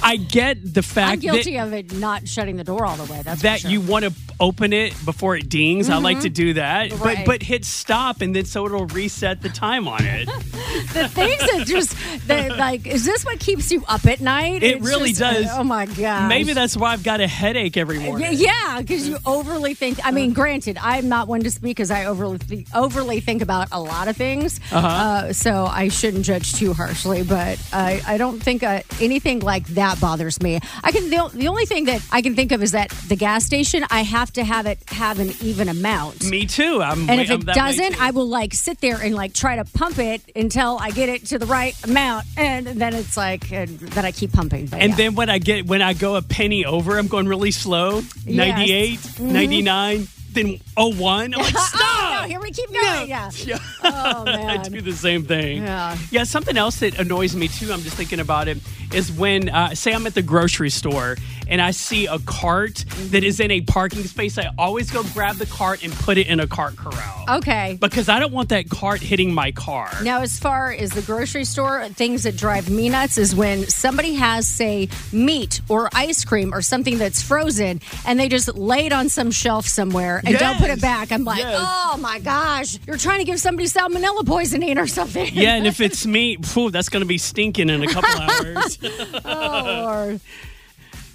I 0.04 0.18
get 0.18 0.74
the 0.74 0.82
fact 0.82 1.12
I'm 1.12 1.20
guilty 1.20 1.54
that, 1.54 1.68
of 1.68 1.74
it 1.74 1.94
not 1.94 2.28
shutting 2.28 2.56
the 2.56 2.64
door 2.64 2.86
all 2.86 2.96
the 2.96 3.12
way. 3.12 3.22
That's 3.24 3.42
that 3.42 3.62
sure. 3.62 3.72
you 3.72 3.82
want 3.82 4.06
to 4.06 4.14
open 4.40 4.74
it 4.74 4.94
before 5.06 5.36
it 5.36 5.50
dings. 5.50 5.90
I 5.90 5.98
like 5.98 6.22
to 6.22 6.30
do 6.30 6.54
that, 6.54 6.90
Mm-hmm. 6.92 7.04
Right. 7.04 7.18
but 7.26 7.40
but 7.40 7.44
hit 7.44 7.64
stop 7.66 8.22
and 8.22 8.36
then 8.36 8.46
so 8.46 8.66
it'll 8.66 8.86
reset 8.88 9.42
the 9.42 9.50
time 9.50 9.88
on 9.88 10.04
it. 10.04 10.26
the 10.94 11.08
things 11.10 11.40
that 11.40 11.64
just 11.68 11.96
that, 12.28 12.58
like 12.58 12.88
is 12.88 13.06
this 13.06 13.24
what 13.26 13.40
keeps 13.40 13.72
you 13.72 13.84
up 13.88 14.06
at 14.06 14.20
night? 14.22 14.64
It 14.64 14.78
It's 14.78 14.86
really 14.86 15.10
just- 15.10 15.20
does. 15.20 15.48
Oh 15.52 15.64
my 15.64 15.86
god. 15.86 16.28
Maybe 16.30 16.54
that's 16.54 16.76
why 16.78 16.94
I've 16.94 17.04
got 17.04 17.22
a 17.22 17.28
headache 17.28 17.78
every 17.78 18.00
morning. 18.00 18.30
Yeah, 18.34 18.80
because 18.82 19.08
you 19.08 19.18
overly 19.26 19.74
think. 19.74 20.00
I 20.06 20.12
mean, 20.12 20.34
granted, 20.34 20.78
I'm 20.82 21.08
not 21.10 21.28
one 21.28 21.42
to 21.42 21.52
speak 21.52 21.78
because 21.78 21.92
I 21.92 22.06
overly 22.06 22.40
th- 22.40 22.68
overly 22.74 23.20
think 23.20 23.42
about 23.42 23.68
a 23.72 23.80
lot 23.80 24.08
of 24.08 24.16
things. 24.18 24.60
uh 24.72 25.32
so 25.34 25.66
I 25.66 25.90
shouldn't 25.90 26.26
judge 26.26 26.54
too 26.56 26.74
harshly. 26.74 27.24
But 27.24 27.60
I, 27.74 28.02
I 28.08 28.18
don't 28.18 28.42
think 28.42 28.64
uh, 28.64 28.82
anything 29.00 29.40
like 29.40 29.68
that 29.70 30.00
bothers 30.02 30.42
me. 30.42 30.60
I 30.84 30.92
can 30.92 31.10
the, 31.10 31.30
the 31.34 31.48
only 31.48 31.66
thing 31.66 31.86
that 31.86 32.02
I 32.12 32.22
can 32.22 32.36
think 32.36 32.52
of 32.52 32.62
is 32.64 32.72
that 32.72 32.90
the 33.08 33.16
gas 33.16 33.46
station. 33.46 33.86
I 33.92 34.02
have 34.04 34.29
to 34.32 34.44
have 34.44 34.66
it 34.66 34.80
have 34.88 35.20
an 35.20 35.32
even 35.42 35.70
amount. 35.70 36.24
Me 36.24 36.46
too. 36.46 36.82
I'm. 36.82 37.10
And 37.10 37.22
if 37.22 37.30
I'm 37.30 37.42
it 37.42 37.46
doesn't. 37.48 38.02
I 38.02 38.12
will 38.12 38.28
like 38.28 38.54
sit 38.54 38.82
there 38.82 38.98
and 38.98 39.16
like 39.16 39.34
try 39.34 39.56
to 39.56 39.66
pump 39.66 40.00
it 40.00 40.22
until 40.36 40.78
I 40.80 40.92
get 40.92 41.10
it 41.10 41.26
to 41.28 41.40
the 41.40 41.46
right 41.46 41.76
amount, 41.84 42.26
and 42.38 42.68
then 42.68 42.94
it's 42.94 43.18
like 43.18 43.52
uh, 43.52 43.66
that 43.68 44.06
I 44.06 44.12
keep 44.12 44.34
pumping. 44.34 44.68
But 44.68 44.80
And 44.82 44.92
yeah. 44.92 44.98
then 44.98 45.16
when 45.16 45.30
I 45.30 45.40
get 45.40 45.66
when 45.66 45.82
I 45.82 45.94
go 45.94 46.16
a 46.16 46.22
penny 46.22 46.66
over, 46.66 46.98
I'm 46.98 47.08
going 47.08 47.28
really 47.28 47.52
slow. 47.52 48.02
Yes. 48.26 49.20
98, 49.20 49.20
99, 49.20 50.08
then 50.34 50.60
01. 50.78 51.34
I'm 51.34 51.42
like, 51.42 51.54
oh 51.58 51.70
stop. 51.74 52.22
no, 52.22 52.28
here 52.28 52.40
we 52.40 52.52
keep 52.52 52.72
going. 52.72 53.10
Yeah. 53.10 53.30
Yeah. 53.46 53.58
Oh 53.84 54.24
I 54.28 54.58
do 54.58 54.82
the 54.82 54.94
same 54.94 55.24
thing. 55.24 55.64
Yeah. 55.64 55.98
Yeah, 56.12 56.24
something 56.24 56.58
else 56.58 56.80
that 56.80 57.00
annoys 57.00 57.36
me 57.36 57.48
too, 57.48 57.72
I'm 57.72 57.82
just 57.82 57.96
thinking 57.96 58.20
about 58.20 58.48
it, 58.48 58.58
is 58.94 59.12
when, 59.12 59.50
uh, 59.50 59.74
say, 59.76 59.94
I'm 59.94 60.06
at 60.06 60.14
the 60.14 60.22
grocery 60.22 60.70
store 60.70 61.16
and 61.50 61.62
I 61.62 61.72
see 61.72 62.06
a 62.06 62.20
cart 62.20 62.86
that 63.12 63.24
is 63.24 63.40
in 63.40 63.52
a 63.52 63.62
parking 63.62 64.04
space, 64.06 64.38
I 64.38 64.50
always 64.58 64.92
go 64.92 65.04
grab 65.14 65.36
the 65.38 65.46
cart 65.46 65.84
and 65.84 65.92
put 65.92 66.18
it 66.18 66.28
in 66.28 66.40
a 66.40 66.48
cart 66.48 66.76
corral. 66.78 67.26
Okay. 67.38 67.78
Because 67.80 68.08
I 68.10 68.20
don't 68.20 68.32
want 68.34 68.50
that 68.50 68.70
cart 68.70 69.02
hitting 69.02 69.34
my 69.34 69.52
car. 69.52 69.90
Now, 70.04 70.22
as 70.22 70.40
far 70.40 70.72
as 70.72 70.92
the 70.92 71.02
grocery 71.02 71.44
store, 71.46 71.88
things 71.90 72.24
that 72.24 72.38
drive 72.38 72.70
me 72.70 72.90
nuts 72.90 73.18
is 73.18 73.36
when 73.36 73.68
somebody 73.68 74.14
has, 74.14 74.48
say, 74.48 74.88
meat 75.12 75.62
or 75.70 75.90
ice 75.94 76.24
cream 76.24 76.54
or 76.54 76.62
something 76.62 76.98
that's 76.98 77.22
frozen 77.22 77.82
and 78.06 78.20
they 78.20 78.30
just 78.30 78.56
lay 78.56 78.86
it 78.86 78.94
on 78.94 79.10
some 79.10 79.32
shelf 79.32 79.66
somewhere 79.68 80.22
and 80.26 80.38
don't 80.38 80.58
put 80.58 80.70
it 80.70 80.82
back. 80.82 81.12
I'm 81.12 81.24
like, 81.24 81.40
Yes. 81.40 81.58
oh 81.60 81.98
my 82.00 82.20
gosh, 82.20 82.78
you're 82.86 82.98
trying 82.98 83.20
to 83.20 83.26
give 83.26 83.40
somebody 83.40 83.68
salmonella 83.68 84.26
poisoning 84.26 84.78
or 84.78 84.88
something. 84.88 85.30
Yeah, 85.34 85.56
and 85.56 85.66
if 85.68 85.80
it's 85.82 86.06
meat, 86.06 86.46
phew, 86.46 86.70
that's 86.72 86.90
going 86.90 87.02
to 87.02 87.08
be 87.08 87.18
stinking 87.18 87.70
in 87.70 87.82
a 87.84 87.88
couple 87.88 88.10
hours. 88.22 88.78
oh, 89.26 89.64
Lord. 89.86 90.20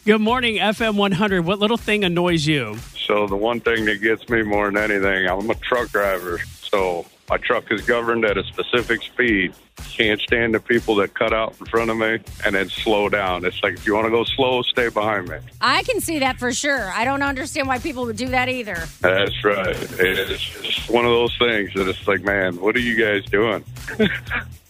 Good 0.04 0.20
morning, 0.20 0.56
FM 0.56 0.96
100. 0.96 1.46
What 1.46 1.60
little 1.60 1.78
thing 1.78 2.04
annoys 2.04 2.46
you? 2.46 2.76
So 3.06 3.26
the 3.26 3.36
one 3.36 3.60
thing 3.60 3.86
that 3.86 4.02
gets 4.02 4.28
me 4.28 4.42
more 4.42 4.70
than 4.70 4.76
anything, 4.76 5.26
I'm 5.26 5.48
a 5.48 5.54
truck 5.54 5.88
driver. 5.92 6.40
So 6.60 7.06
my 7.30 7.38
truck 7.38 7.72
is 7.72 7.80
governed 7.80 8.26
at 8.26 8.36
a 8.36 8.44
specific 8.44 9.00
speed. 9.00 9.54
Can't 9.76 10.20
stand 10.20 10.54
the 10.54 10.60
people 10.60 10.94
that 10.96 11.14
cut 11.14 11.32
out 11.32 11.54
in 11.58 11.64
front 11.64 11.90
of 11.90 11.96
me 11.96 12.18
and 12.44 12.54
then 12.54 12.68
slow 12.68 13.08
down. 13.08 13.46
It's 13.46 13.62
like 13.62 13.74
if 13.74 13.86
you 13.86 13.94
want 13.94 14.04
to 14.04 14.10
go 14.10 14.24
slow, 14.24 14.60
stay 14.60 14.90
behind 14.90 15.28
me. 15.28 15.38
I 15.62 15.82
can 15.84 16.02
see 16.02 16.18
that 16.18 16.38
for 16.38 16.52
sure. 16.52 16.90
I 16.92 17.06
don't 17.06 17.22
understand 17.22 17.66
why 17.66 17.78
people 17.78 18.04
would 18.04 18.18
do 18.18 18.28
that 18.28 18.50
either. 18.50 18.84
That's 19.00 19.42
right. 19.42 19.68
It's 19.68 20.60
just 20.60 20.90
one 20.90 21.06
of 21.06 21.12
those 21.12 21.34
things 21.38 21.72
that 21.76 21.88
it's 21.88 22.06
like, 22.06 22.22
man, 22.22 22.60
what 22.60 22.76
are 22.76 22.80
you 22.80 23.02
guys 23.02 23.24
doing? 23.30 23.64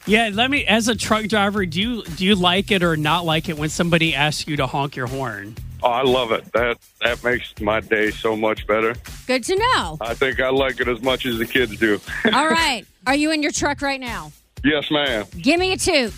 Yeah, 0.06 0.30
let 0.32 0.50
me. 0.50 0.66
As 0.66 0.88
a 0.88 0.94
truck 0.94 1.26
driver, 1.26 1.64
do 1.64 1.80
you 1.80 2.02
do 2.02 2.26
you 2.26 2.34
like 2.34 2.70
it 2.70 2.82
or 2.82 2.96
not 2.96 3.24
like 3.24 3.48
it 3.48 3.56
when 3.56 3.70
somebody 3.70 4.14
asks 4.14 4.46
you 4.46 4.56
to 4.56 4.66
honk 4.66 4.96
your 4.96 5.06
horn? 5.06 5.56
Oh, 5.82 5.88
I 5.88 6.02
love 6.02 6.30
it. 6.32 6.50
That 6.52 6.78
that 7.02 7.24
makes 7.24 7.52
my 7.60 7.80
day 7.80 8.10
so 8.10 8.36
much 8.36 8.66
better. 8.66 8.94
Good 9.26 9.44
to 9.44 9.56
know. 9.56 9.98
I 10.00 10.14
think 10.14 10.40
I 10.40 10.50
like 10.50 10.80
it 10.80 10.88
as 10.88 11.00
much 11.02 11.24
as 11.26 11.38
the 11.38 11.46
kids 11.46 11.78
do. 11.78 12.00
All 12.32 12.48
right. 12.48 12.84
Are 13.06 13.14
you 13.14 13.32
in 13.32 13.42
your 13.42 13.52
truck 13.52 13.82
right 13.82 14.00
now? 14.00 14.32
Yes, 14.64 14.90
ma'am. 14.90 15.26
Give 15.40 15.60
me 15.60 15.72
a 15.72 15.76
two. 15.76 16.10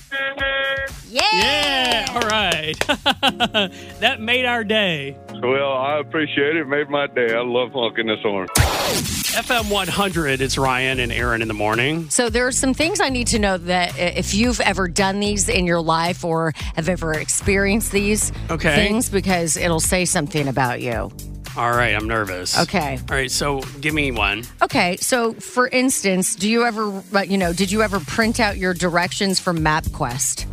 Yeah. 1.08 1.22
Yeah, 1.32 2.06
all 2.14 2.20
right. 2.28 2.74
that 4.00 4.18
made 4.20 4.44
our 4.44 4.62
day. 4.64 5.16
Well, 5.42 5.72
I 5.72 5.98
appreciate 5.98 6.56
it. 6.56 6.66
Made 6.68 6.88
my 6.90 7.06
day. 7.06 7.34
I 7.34 7.40
love 7.42 7.72
honking 7.72 8.06
this 8.06 8.20
horn. 8.22 8.48
FM 8.56 9.70
100. 9.70 10.40
It's 10.40 10.56
Ryan 10.58 11.00
and 11.00 11.10
Erin 11.12 11.42
in 11.42 11.48
the 11.48 11.54
morning. 11.54 12.08
So 12.10 12.28
there 12.30 12.46
are 12.46 12.52
some 12.52 12.72
things 12.74 13.00
I 13.00 13.08
need 13.08 13.26
to 13.28 13.38
know 13.38 13.56
that 13.58 13.90
uh, 13.94 14.12
if 14.16 14.34
you've 14.34 14.60
ever 14.60 14.88
done 14.88 15.20
these 15.20 15.48
in 15.48 15.66
your 15.66 15.80
life 15.80 16.24
or 16.24 16.52
have 16.74 16.88
ever 16.88 17.12
experienced 17.14 17.92
these 17.92 18.30
Okay. 18.50 18.74
things 18.74 19.08
because 19.10 19.56
it'll 19.56 19.80
say 19.80 20.04
something 20.04 20.48
about 20.48 20.80
you. 20.80 21.10
All 21.56 21.70
right, 21.70 21.94
I'm 21.94 22.06
nervous. 22.06 22.58
Okay. 22.58 22.98
All 23.08 23.16
right, 23.16 23.30
so 23.30 23.60
give 23.80 23.94
me 23.94 24.12
one. 24.12 24.44
Okay, 24.60 24.96
so 24.98 25.32
for 25.32 25.68
instance, 25.68 26.34
do 26.34 26.50
you 26.50 26.64
ever, 26.64 27.02
uh, 27.14 27.20
you 27.20 27.38
know, 27.38 27.54
did 27.54 27.72
you 27.72 27.80
ever 27.80 27.98
print 27.98 28.40
out 28.40 28.58
your 28.58 28.74
directions 28.74 29.40
from 29.40 29.60
MapQuest? 29.60 30.44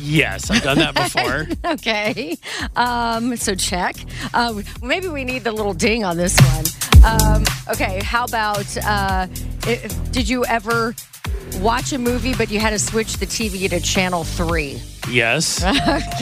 Yes, 0.00 0.50
I've 0.50 0.62
done 0.62 0.78
that 0.78 0.94
before. 1.64 1.72
Okay, 1.74 2.36
um, 2.74 3.36
so 3.36 3.54
check. 3.54 3.96
Um, 4.34 4.64
maybe 4.82 5.06
we 5.06 5.22
need 5.24 5.44
the 5.44 5.52
little 5.52 5.74
ding 5.74 6.04
on 6.04 6.16
this 6.16 6.36
one. 6.40 6.64
Um, 7.04 7.44
okay, 7.68 8.02
how 8.02 8.24
about 8.24 8.76
uh, 8.84 9.28
if, 9.66 10.12
did 10.12 10.28
you 10.28 10.44
ever 10.46 10.94
watch 11.60 11.92
a 11.92 11.98
movie 11.98 12.34
but 12.34 12.50
you 12.50 12.60
had 12.60 12.70
to 12.70 12.78
switch 12.78 13.16
the 13.18 13.26
TV 13.26 13.68
to 13.70 13.80
channel 13.80 14.24
three? 14.24 14.80
yes. 15.10 15.64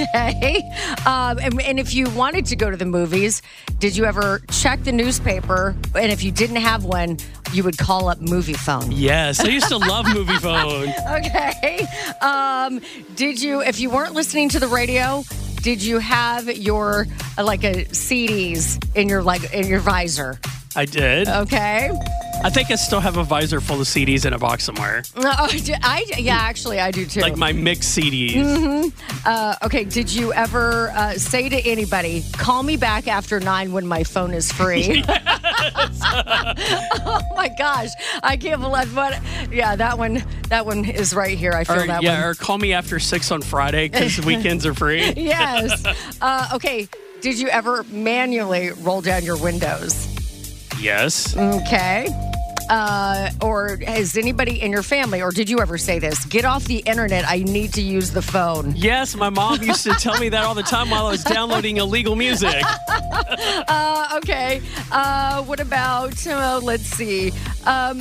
Okay. 0.04 0.60
Um, 1.06 1.38
and, 1.38 1.60
and 1.62 1.80
if 1.80 1.94
you 1.94 2.08
wanted 2.10 2.46
to 2.46 2.56
go 2.56 2.70
to 2.70 2.76
the 2.76 2.84
movies, 2.84 3.42
did 3.78 3.96
you 3.96 4.04
ever 4.04 4.40
check 4.50 4.82
the 4.84 4.92
newspaper? 4.92 5.74
And 5.94 6.12
if 6.12 6.22
you 6.22 6.30
didn't 6.32 6.56
have 6.56 6.84
one, 6.84 7.18
you 7.52 7.64
would 7.64 7.78
call 7.78 8.08
up 8.08 8.18
Moviefone. 8.18 8.88
Yes, 8.90 9.40
I 9.40 9.48
used 9.48 9.68
to 9.68 9.76
love 9.76 10.06
Moviefone. 10.06 10.92
Okay. 11.18 11.86
Um, 12.20 12.80
did 13.16 13.40
you, 13.40 13.62
if 13.62 13.80
you 13.80 13.90
weren't 13.90 14.12
listening 14.14 14.48
to 14.50 14.60
the 14.60 14.68
radio, 14.68 15.24
did 15.62 15.82
you 15.82 15.98
have 15.98 16.48
your 16.56 17.06
like 17.38 17.64
a 17.64 17.84
CDs 17.86 18.84
in 18.94 19.08
your 19.08 19.22
like 19.22 19.52
in 19.54 19.66
your 19.66 19.80
visor? 19.80 20.38
I 20.76 20.84
did. 20.84 21.28
Okay. 21.28 21.90
I 22.42 22.50
think 22.50 22.70
I 22.70 22.74
still 22.74 23.00
have 23.00 23.16
a 23.16 23.24
visor 23.24 23.60
full 23.60 23.80
of 23.80 23.86
CDs 23.86 24.26
in 24.26 24.32
a 24.34 24.38
box 24.38 24.64
somewhere. 24.64 25.02
Uh, 25.16 25.48
I 25.82 26.04
yeah, 26.18 26.36
actually 26.36 26.80
I 26.80 26.90
do 26.90 27.06
too. 27.06 27.20
Like 27.20 27.36
my 27.36 27.52
mixed 27.52 27.96
CDs. 27.96 28.34
Mm-hmm. 28.34 28.88
Uh, 29.24 29.54
okay, 29.62 29.84
did 29.84 30.12
you 30.12 30.32
ever 30.34 30.90
uh, 30.90 31.12
say 31.14 31.48
to 31.48 31.56
anybody, 31.66 32.22
"Call 32.34 32.62
me 32.62 32.76
back 32.76 33.08
after 33.08 33.40
nine 33.40 33.72
when 33.72 33.86
my 33.86 34.04
phone 34.04 34.34
is 34.34 34.52
free"? 34.52 35.02
oh 35.08 35.14
my 37.34 37.48
gosh, 37.56 37.88
I 38.22 38.36
can't 38.36 38.60
believe 38.60 38.94
what. 38.94 39.18
Yeah, 39.50 39.76
that 39.76 39.96
one. 39.96 40.22
That 40.50 40.66
one 40.66 40.84
is 40.84 41.14
right 41.14 41.38
here. 41.38 41.52
I 41.52 41.64
feel 41.64 41.76
Or, 41.76 41.86
that 41.86 42.02
yeah, 42.02 42.10
one. 42.12 42.20
Yeah, 42.20 42.26
or 42.26 42.34
call 42.34 42.58
me 42.58 42.74
after 42.74 42.98
six 42.98 43.30
on 43.30 43.40
Friday 43.40 43.88
because 43.88 44.20
weekends 44.24 44.66
are 44.66 44.74
free. 44.74 45.10
yes. 45.16 45.82
Uh, 46.20 46.50
okay. 46.54 46.86
Did 47.22 47.38
you 47.40 47.48
ever 47.48 47.84
manually 47.84 48.72
roll 48.82 49.00
down 49.00 49.24
your 49.24 49.38
windows? 49.38 50.13
Yes. 50.84 51.34
Okay. 51.34 52.08
Uh, 52.68 53.30
or 53.42 53.78
has 53.86 54.18
anybody 54.18 54.60
in 54.60 54.70
your 54.70 54.82
family, 54.82 55.22
or 55.22 55.30
did 55.30 55.48
you 55.48 55.60
ever 55.60 55.78
say 55.78 55.98
this? 55.98 56.24
Get 56.26 56.44
off 56.44 56.64
the 56.64 56.78
internet. 56.80 57.24
I 57.26 57.38
need 57.38 57.72
to 57.74 57.82
use 57.82 58.10
the 58.10 58.20
phone. 58.20 58.74
Yes, 58.76 59.16
my 59.16 59.30
mom 59.30 59.62
used 59.62 59.84
to 59.84 59.92
tell 59.94 60.18
me 60.18 60.28
that 60.28 60.44
all 60.44 60.54
the 60.54 60.62
time 60.62 60.90
while 60.90 61.06
I 61.06 61.10
was 61.10 61.24
downloading 61.36 61.78
illegal 61.78 62.16
music. 62.16 62.62
Uh, 63.66 64.08
okay. 64.16 64.60
Uh, 64.92 65.42
what 65.44 65.60
about, 65.60 66.26
uh, 66.26 66.60
let's 66.62 66.84
see. 66.84 67.32
Um, 67.64 68.00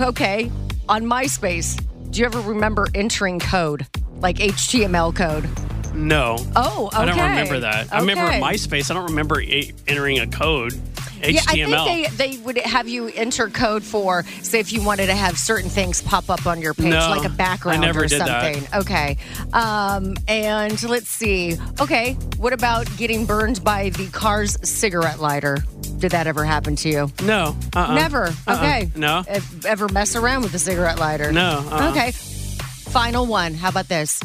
okay. 0.00 0.50
On 0.88 1.04
MySpace, 1.04 1.82
do 2.10 2.20
you 2.20 2.26
ever 2.26 2.40
remember 2.40 2.88
entering 2.94 3.38
code, 3.38 3.86
like 4.20 4.36
HTML 4.36 5.14
code? 5.14 5.48
No. 5.94 6.38
Oh, 6.56 6.86
okay. 6.88 6.96
I 6.96 7.04
don't 7.04 7.18
remember 7.18 7.60
that. 7.60 7.92
I 7.92 8.00
remember 8.00 8.22
MySpace. 8.24 8.90
I 8.90 8.94
don't 8.94 9.08
remember 9.08 9.42
entering 9.86 10.20
a 10.20 10.26
code. 10.26 10.74
Yeah, 11.22 11.40
I 11.46 11.52
think 11.54 12.16
they, 12.16 12.30
they 12.32 12.36
would 12.38 12.58
have 12.58 12.88
you 12.88 13.08
enter 13.08 13.48
code 13.48 13.82
for, 13.82 14.24
say, 14.42 14.60
if 14.60 14.72
you 14.72 14.82
wanted 14.84 15.06
to 15.06 15.14
have 15.14 15.38
certain 15.38 15.70
things 15.70 16.02
pop 16.02 16.28
up 16.30 16.46
on 16.46 16.60
your 16.60 16.74
page, 16.74 16.90
No, 16.92 17.10
like 17.10 17.24
a 17.24 17.28
background 17.28 17.82
I 17.82 17.86
never 17.86 18.04
or 18.04 18.06
did 18.06 18.20
that. 18.20 18.54
something. 18.54 18.80
Okay. 18.80 19.16
Um, 19.52 20.16
and 20.28 20.82
let's 20.88 21.08
see. 21.08 21.56
Okay. 21.80 22.14
What 22.38 22.52
about 22.52 22.88
getting 22.96 23.26
burned 23.26 23.62
by 23.62 23.90
the 23.90 24.08
car's 24.08 24.56
cigarette 24.68 25.20
lighter? 25.20 25.58
Did 25.98 26.10
that 26.12 26.26
ever 26.26 26.44
happen 26.44 26.74
to 26.76 26.88
you? 26.88 27.12
no. 27.22 27.56
Uh-uh. 27.76 27.94
Never. 27.94 28.26
Uh-uh. 28.26 28.56
Okay. 28.56 28.90
No. 28.96 29.22
Ever 29.64 29.88
mess 29.88 30.16
around 30.16 30.42
with 30.42 30.50
the 30.52 30.58
cigarette 30.58 30.98
lighter? 30.98 31.30
No, 31.30 31.64
uh-uh. 31.70 31.90
Okay. 31.90 32.10
Final 32.10 33.26
one. 33.26 33.54
How 33.54 33.68
about 33.68 33.88
this? 33.88 34.20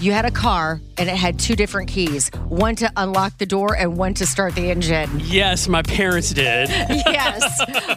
You 0.00 0.12
had 0.12 0.24
a 0.26 0.30
car 0.30 0.80
and 0.98 1.08
it 1.08 1.16
had 1.16 1.38
two 1.38 1.56
different 1.56 1.88
keys 1.88 2.28
one 2.48 2.76
to 2.76 2.90
unlock 2.96 3.38
the 3.38 3.46
door 3.46 3.76
and 3.76 3.96
one 3.96 4.14
to 4.14 4.26
start 4.26 4.54
the 4.54 4.70
engine. 4.70 5.08
Yes, 5.24 5.68
my 5.68 5.82
parents 5.82 6.30
did. 6.32 6.68
yes. 6.68 7.42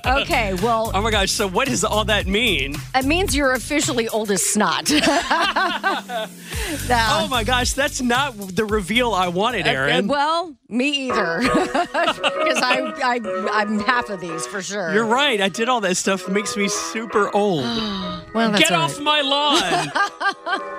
Okay. 0.06 0.54
Well, 0.56 0.92
Oh 0.94 1.02
my 1.02 1.12
gosh, 1.12 1.32
so 1.32 1.48
what 1.48 1.68
does 1.68 1.84
all 1.84 2.06
that 2.06 2.26
mean? 2.28 2.76
it 2.96 3.06
means 3.06 3.36
you're 3.36 3.54
officially 3.54 4.08
old 4.10 4.32
as 4.32 4.44
snot. 4.44 4.90
Oh 6.82 7.28
my 7.30 7.44
gosh, 7.44 7.74
that's 7.74 8.00
not 8.02 8.36
the 8.38 8.64
reveal 8.66 9.12
I 9.14 9.28
wanted, 9.30 9.68
uh, 9.68 9.72
Erin. 9.72 10.08
well, 10.08 10.56
me 10.68 11.08
either. 11.10 11.40
Because 12.30 12.62
I, 12.62 12.94
I, 13.04 13.20
I'm 13.52 13.80
half 13.80 14.10
of 14.10 14.22
these 14.22 14.46
for 14.48 14.62
sure. 14.62 14.94
You're 14.94 15.06
right. 15.06 15.40
I 15.42 15.50
did 15.50 15.68
all 15.70 15.82
that 15.82 15.98
stuff. 15.98 16.28
It 16.28 16.32
makes 16.32 16.56
me 16.58 16.68
super 16.68 17.34
old. 17.36 17.64
well, 18.34 18.52
that's 18.52 18.60
Get 18.60 18.72
all 18.72 18.84
off 18.84 19.00
my 19.00 19.22
lawn. 19.22 19.62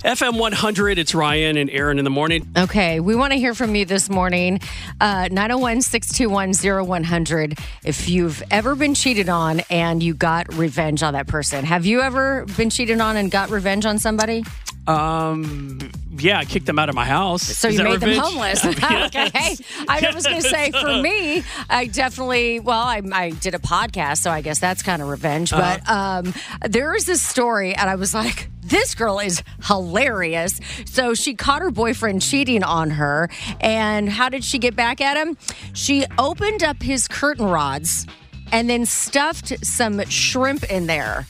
FM 0.04 0.38
100, 0.38 0.98
it's 0.98 1.09
Ryan 1.14 1.56
and 1.56 1.70
Erin 1.70 1.98
in 1.98 2.04
the 2.04 2.10
morning. 2.10 2.46
Okay, 2.56 3.00
we 3.00 3.14
want 3.14 3.32
to 3.32 3.38
hear 3.38 3.54
from 3.54 3.74
you 3.74 3.84
this 3.84 4.08
morning. 4.10 4.60
Uh, 5.00 5.28
901 5.30 5.82
621 5.82 6.86
0100. 6.86 7.58
If 7.84 8.08
you've 8.08 8.42
ever 8.50 8.74
been 8.74 8.94
cheated 8.94 9.28
on 9.28 9.60
and 9.70 10.02
you 10.02 10.14
got 10.14 10.52
revenge 10.54 11.02
on 11.02 11.14
that 11.14 11.26
person, 11.26 11.64
have 11.64 11.86
you 11.86 12.00
ever 12.00 12.44
been 12.56 12.70
cheated 12.70 13.00
on 13.00 13.16
and 13.16 13.30
got 13.30 13.50
revenge 13.50 13.86
on 13.86 13.98
somebody? 13.98 14.44
Um, 14.86 15.78
yeah, 16.18 16.38
I 16.38 16.44
kicked 16.44 16.66
them 16.66 16.78
out 16.78 16.88
of 16.88 16.94
my 16.94 17.04
house. 17.04 17.42
So 17.42 17.68
Is 17.68 17.78
you 17.78 17.84
made 17.84 18.00
them 18.00 18.08
revenge? 18.10 18.26
homeless. 18.26 18.64
Yes. 18.90 19.14
okay. 19.14 19.56
I 19.88 20.10
was 20.14 20.26
going 20.26 20.42
to 20.42 20.48
say, 20.48 20.70
for 20.72 21.00
me, 21.00 21.44
I 21.68 21.86
definitely, 21.86 22.60
well, 22.60 22.80
I, 22.80 23.00
I 23.12 23.30
did 23.30 23.54
a 23.54 23.58
podcast, 23.58 24.18
so 24.18 24.30
I 24.30 24.40
guess 24.40 24.58
that's 24.58 24.82
kind 24.82 25.00
of 25.02 25.08
revenge. 25.08 25.50
But 25.50 25.88
um, 25.88 26.34
there 26.66 26.94
is 26.94 27.04
this 27.04 27.22
story, 27.22 27.74
and 27.74 27.88
I 27.88 27.94
was 27.94 28.14
like, 28.14 28.48
this 28.70 28.94
girl 28.94 29.18
is 29.18 29.42
hilarious. 29.64 30.58
So 30.86 31.12
she 31.14 31.34
caught 31.34 31.60
her 31.62 31.70
boyfriend 31.70 32.22
cheating 32.22 32.62
on 32.62 32.90
her. 32.90 33.28
And 33.60 34.08
how 34.08 34.28
did 34.30 34.42
she 34.44 34.58
get 34.58 34.74
back 34.74 35.00
at 35.00 35.16
him? 35.16 35.36
She 35.74 36.06
opened 36.18 36.62
up 36.62 36.82
his 36.82 37.06
curtain 37.06 37.46
rods 37.46 38.06
and 38.52 38.70
then 38.70 38.86
stuffed 38.86 39.64
some 39.64 40.02
shrimp 40.06 40.64
in 40.64 40.86
there. 40.86 41.26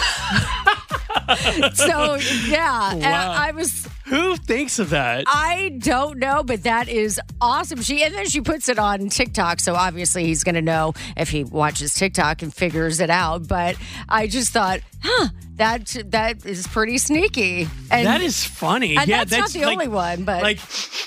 so 1.75 2.17
yeah, 2.47 2.95
Wow. 2.95 3.33
I 3.33 3.53
was 3.55 3.89
Who 4.07 4.37
thinks 4.37 4.79
of 4.79 4.91
that? 4.91 5.25
I 5.27 5.79
don't 5.79 6.19
know, 6.19 6.43
but 6.43 6.65
that 6.65 6.89
is 6.89 7.19
awesome. 7.41 7.81
She 7.83 8.03
and 8.03 8.15
then 8.15 8.27
she 8.27 8.41
puts 8.43 8.69
it 8.69 8.79
on 8.79 9.09
TikTok, 9.09 9.61
so 9.61 9.75
obviously 9.75 10.27
he's 10.27 10.45
going 10.45 10.55
to 10.57 10.63
know 10.63 10.93
if 11.17 11.31
he 11.31 11.45
watches 11.45 11.95
TikTok 11.95 12.43
and 12.43 12.53
figures 12.53 13.01
it 13.01 13.11
out. 13.11 13.49
But 13.49 13.77
I 14.09 14.27
just 14.27 14.53
thought, 14.53 14.81
huh, 15.03 15.29
that 15.59 15.97
that 16.07 16.45
is 16.47 16.67
pretty 16.67 16.99
sneaky. 16.99 17.69
And 17.91 18.07
that 18.07 18.21
is 18.21 18.45
funny. 18.45 18.97
and 18.97 19.09
yeah, 19.09 19.25
that's, 19.25 19.39
not 19.39 19.51
the 19.51 19.61
like- 19.67 19.73
only 19.73 19.89
one, 19.89 20.25
but 20.25 20.43
Like, 20.43 20.59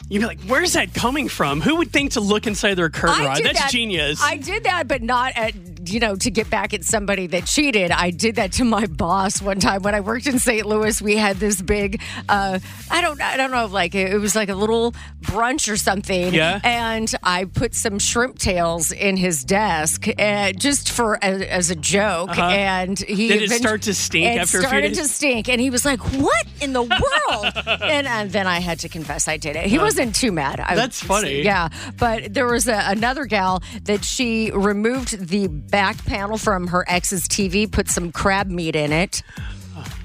you'd 0.10 0.20
be 0.20 0.26
like, 0.26 0.42
where's 0.42 0.74
that 0.74 0.94
coming 0.94 1.28
from? 1.30 1.62
Who 1.62 1.78
would 1.78 1.92
think 1.92 2.12
to 2.14 2.22
look 2.22 2.48
inside 2.48 2.76
their 2.76 2.90
curtain 2.90 3.26
rod? 3.26 3.40
That's 3.44 3.60
that- 3.60 3.72
genius. 3.72 4.22
I 4.22 4.38
did 4.38 4.64
that, 4.64 4.88
but 4.88 5.02
not 5.02 5.34
at 5.36 5.54
you 5.90 6.00
know 6.00 6.16
to 6.16 6.30
get 6.30 6.50
back 6.50 6.74
at 6.74 6.84
somebody 6.84 7.28
that 7.28 7.46
cheated. 7.46 7.92
I 7.92 8.12
did 8.12 8.36
that 8.36 8.52
to 8.54 8.64
my 8.64 8.86
boss 8.86 9.42
one 9.42 9.60
time 9.60 9.82
when 9.82 9.96
I 9.96 10.02
worked 10.02 10.28
in 10.28 10.38
St. 10.40 10.66
Louis. 10.66 11.02
We 11.02 11.16
had 11.18 11.38
this 11.38 11.62
big, 11.62 12.02
uh, 12.30 12.60
I 12.90 13.02
don't, 13.02 13.20
I 13.22 13.38
don't 13.38 13.52
know, 13.52 13.66
like 13.66 13.96
it 13.96 14.18
was 14.20 14.36
like 14.36 14.50
a 14.50 14.56
little 14.56 14.94
brunch 15.22 15.72
or 15.72 15.78
something. 15.78 16.34
Yeah. 16.34 16.60
And 16.64 17.12
I 17.24 17.46
put 17.46 17.74
some 17.76 18.00
shrimp 18.00 18.38
tails 18.40 18.92
in 18.92 19.18
his 19.18 19.44
desk, 19.44 20.08
uh, 20.20 20.52
just 20.54 20.92
for 20.92 21.18
as, 21.24 21.42
as 21.42 21.70
a 21.72 21.76
joke. 21.76 22.30
Uh-huh. 22.32 22.42
And 22.42 23.00
he 23.00 23.28
Did 23.30 23.44
it 23.44 23.52
start 23.52 23.84
to 23.84 23.94
stink 23.94 24.41
after 24.42 24.58
a 24.58 24.62
few 24.62 24.68
started 24.68 24.90
days? 24.90 24.98
to 24.98 25.08
stink, 25.08 25.50
and 25.50 25.62
he 25.62 25.70
was 25.70 25.86
like, 25.86 26.00
"What 26.00 26.46
in 26.62 26.74
the 26.74 26.84
world?" 26.84 27.54
and, 27.66 28.08
and 28.08 28.32
then 28.32 28.48
I 28.48 28.60
had 28.60 28.80
to 28.80 28.90
confess 28.90 29.28
I 29.28 29.38
did 29.38 29.56
it. 29.56 29.68
He 29.68 29.80
wasn't 29.80 30.16
too 30.16 30.32
mad. 30.32 30.60
I, 30.60 30.76
That's 30.76 31.02
funny. 31.02 31.42
Yeah, 31.42 31.70
but 31.98 32.34
there 32.34 32.48
was 32.48 32.68
a, 32.68 32.82
another 32.86 33.26
gal 33.26 33.64
that 33.84 34.04
she 34.04 34.52
removed 34.52 35.28
the 35.28 35.48
back 35.48 36.04
panel 36.06 36.38
from 36.38 36.68
her 36.68 36.86
ex's 36.88 37.28
TV, 37.28 37.72
put 37.72 37.90
some 37.90 38.12
crab 38.12 38.48
meat 38.50 38.76
in 38.76 38.92
it. 38.92 39.24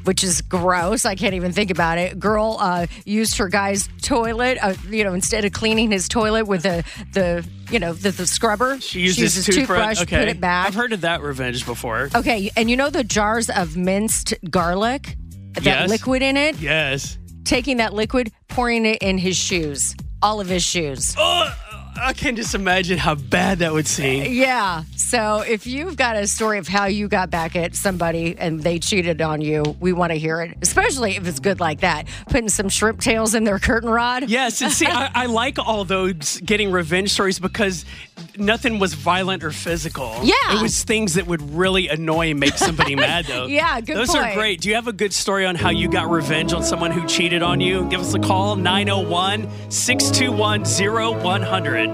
Which 0.06 0.22
is 0.25 0.40
gross. 0.40 1.04
I 1.04 1.14
can't 1.16 1.34
even 1.34 1.52
think 1.52 1.70
about 1.70 1.98
it. 1.98 2.18
Girl 2.18 2.56
uh, 2.60 2.86
used 3.04 3.38
her 3.38 3.48
guy's 3.48 3.88
toilet, 4.02 4.56
uh, 4.62 4.75
you 4.88 5.02
know, 5.04 5.14
instead 5.14 5.44
of 5.44 5.52
cleaning 5.52 5.90
his 5.90 6.08
toilet 6.08 6.46
with 6.46 6.62
the 6.62 6.84
the 7.12 7.46
you 7.70 7.78
know 7.80 7.92
the, 7.92 8.10
the 8.12 8.26
scrubber. 8.26 8.78
she 8.80 9.00
used 9.00 9.18
used 9.18 9.34
his 9.36 9.46
toothbrush. 9.46 10.00
Okay. 10.02 10.18
put 10.18 10.28
it 10.28 10.40
back. 10.40 10.68
I've 10.68 10.75
heard 10.75 10.92
of 10.92 11.00
that 11.00 11.22
revenge 11.22 11.66
before. 11.66 12.08
Okay, 12.14 12.50
and 12.56 12.70
you 12.70 12.76
know 12.76 12.88
the 12.88 13.02
jars 13.04 13.50
of 13.50 13.76
minced 13.76 14.32
garlic, 14.48 15.16
that 15.54 15.64
Yes. 15.64 15.90
liquid 15.90 16.22
in 16.22 16.36
it. 16.36 16.58
Yes. 16.60 17.18
Taking 17.44 17.78
that 17.78 17.92
liquid, 17.92 18.30
pouring 18.48 18.86
it 18.86 18.98
in 19.02 19.18
his 19.18 19.36
shoes, 19.36 19.94
all 20.22 20.40
of 20.40 20.48
his 20.48 20.62
shoes. 20.64 21.14
Oh, 21.18 21.52
I 22.00 22.12
can 22.12 22.36
just 22.36 22.54
imagine 22.54 22.98
how 22.98 23.14
bad 23.14 23.60
that 23.60 23.72
would 23.72 23.86
seem. 23.86 24.32
Yeah. 24.32 24.84
So 24.96 25.40
if 25.40 25.66
you've 25.66 25.96
got 25.96 26.16
a 26.16 26.26
story 26.26 26.58
of 26.58 26.68
how 26.68 26.86
you 26.86 27.08
got 27.08 27.30
back 27.30 27.56
at 27.56 27.74
somebody 27.74 28.36
and 28.38 28.62
they 28.62 28.78
cheated 28.78 29.20
on 29.22 29.40
you, 29.40 29.62
we 29.80 29.92
want 29.92 30.12
to 30.12 30.18
hear 30.18 30.40
it, 30.40 30.56
especially 30.62 31.16
if 31.16 31.26
it's 31.26 31.40
good 31.40 31.60
like 31.60 31.80
that. 31.80 32.06
Putting 32.28 32.48
some 32.48 32.68
shrimp 32.68 33.00
tails 33.00 33.34
in 33.34 33.44
their 33.44 33.58
curtain 33.58 33.88
rod. 33.88 34.28
Yes, 34.28 34.60
and 34.62 34.72
see, 34.72 34.86
I, 34.86 35.10
I 35.14 35.26
like 35.36 35.58
all 35.58 35.84
those 35.84 36.40
getting 36.40 36.70
revenge 36.70 37.10
stories 37.10 37.38
because 37.38 37.84
nothing 38.36 38.78
was 38.78 38.94
violent 38.94 39.44
or 39.44 39.50
physical. 39.50 40.18
Yeah. 40.22 40.34
it 40.50 40.62
was 40.62 40.84
things 40.84 41.14
that 41.14 41.26
would 41.26 41.42
really 41.54 41.88
annoy 41.88 42.30
and 42.30 42.40
make 42.40 42.54
somebody 42.54 42.94
mad. 42.96 43.26
Though. 43.26 43.46
Yeah, 43.46 43.80
good 43.80 43.96
Those 43.96 44.14
are 44.14 44.34
great. 44.34 44.60
Do 44.60 44.68
you 44.68 44.74
have 44.74 44.88
a 44.88 44.92
good 44.92 45.12
story 45.12 45.46
on 45.46 45.54
how 45.54 45.70
you 45.70 45.88
got 45.88 46.10
revenge 46.10 46.52
on 46.52 46.62
someone 46.62 46.90
who 46.90 47.06
cheated 47.06 47.42
on 47.42 47.60
you? 47.60 47.88
Give 47.88 48.00
us 48.00 48.14
a 48.14 48.18
call 48.18 48.56
901 48.56 49.48
621 49.70 50.64
0100. 51.20 51.85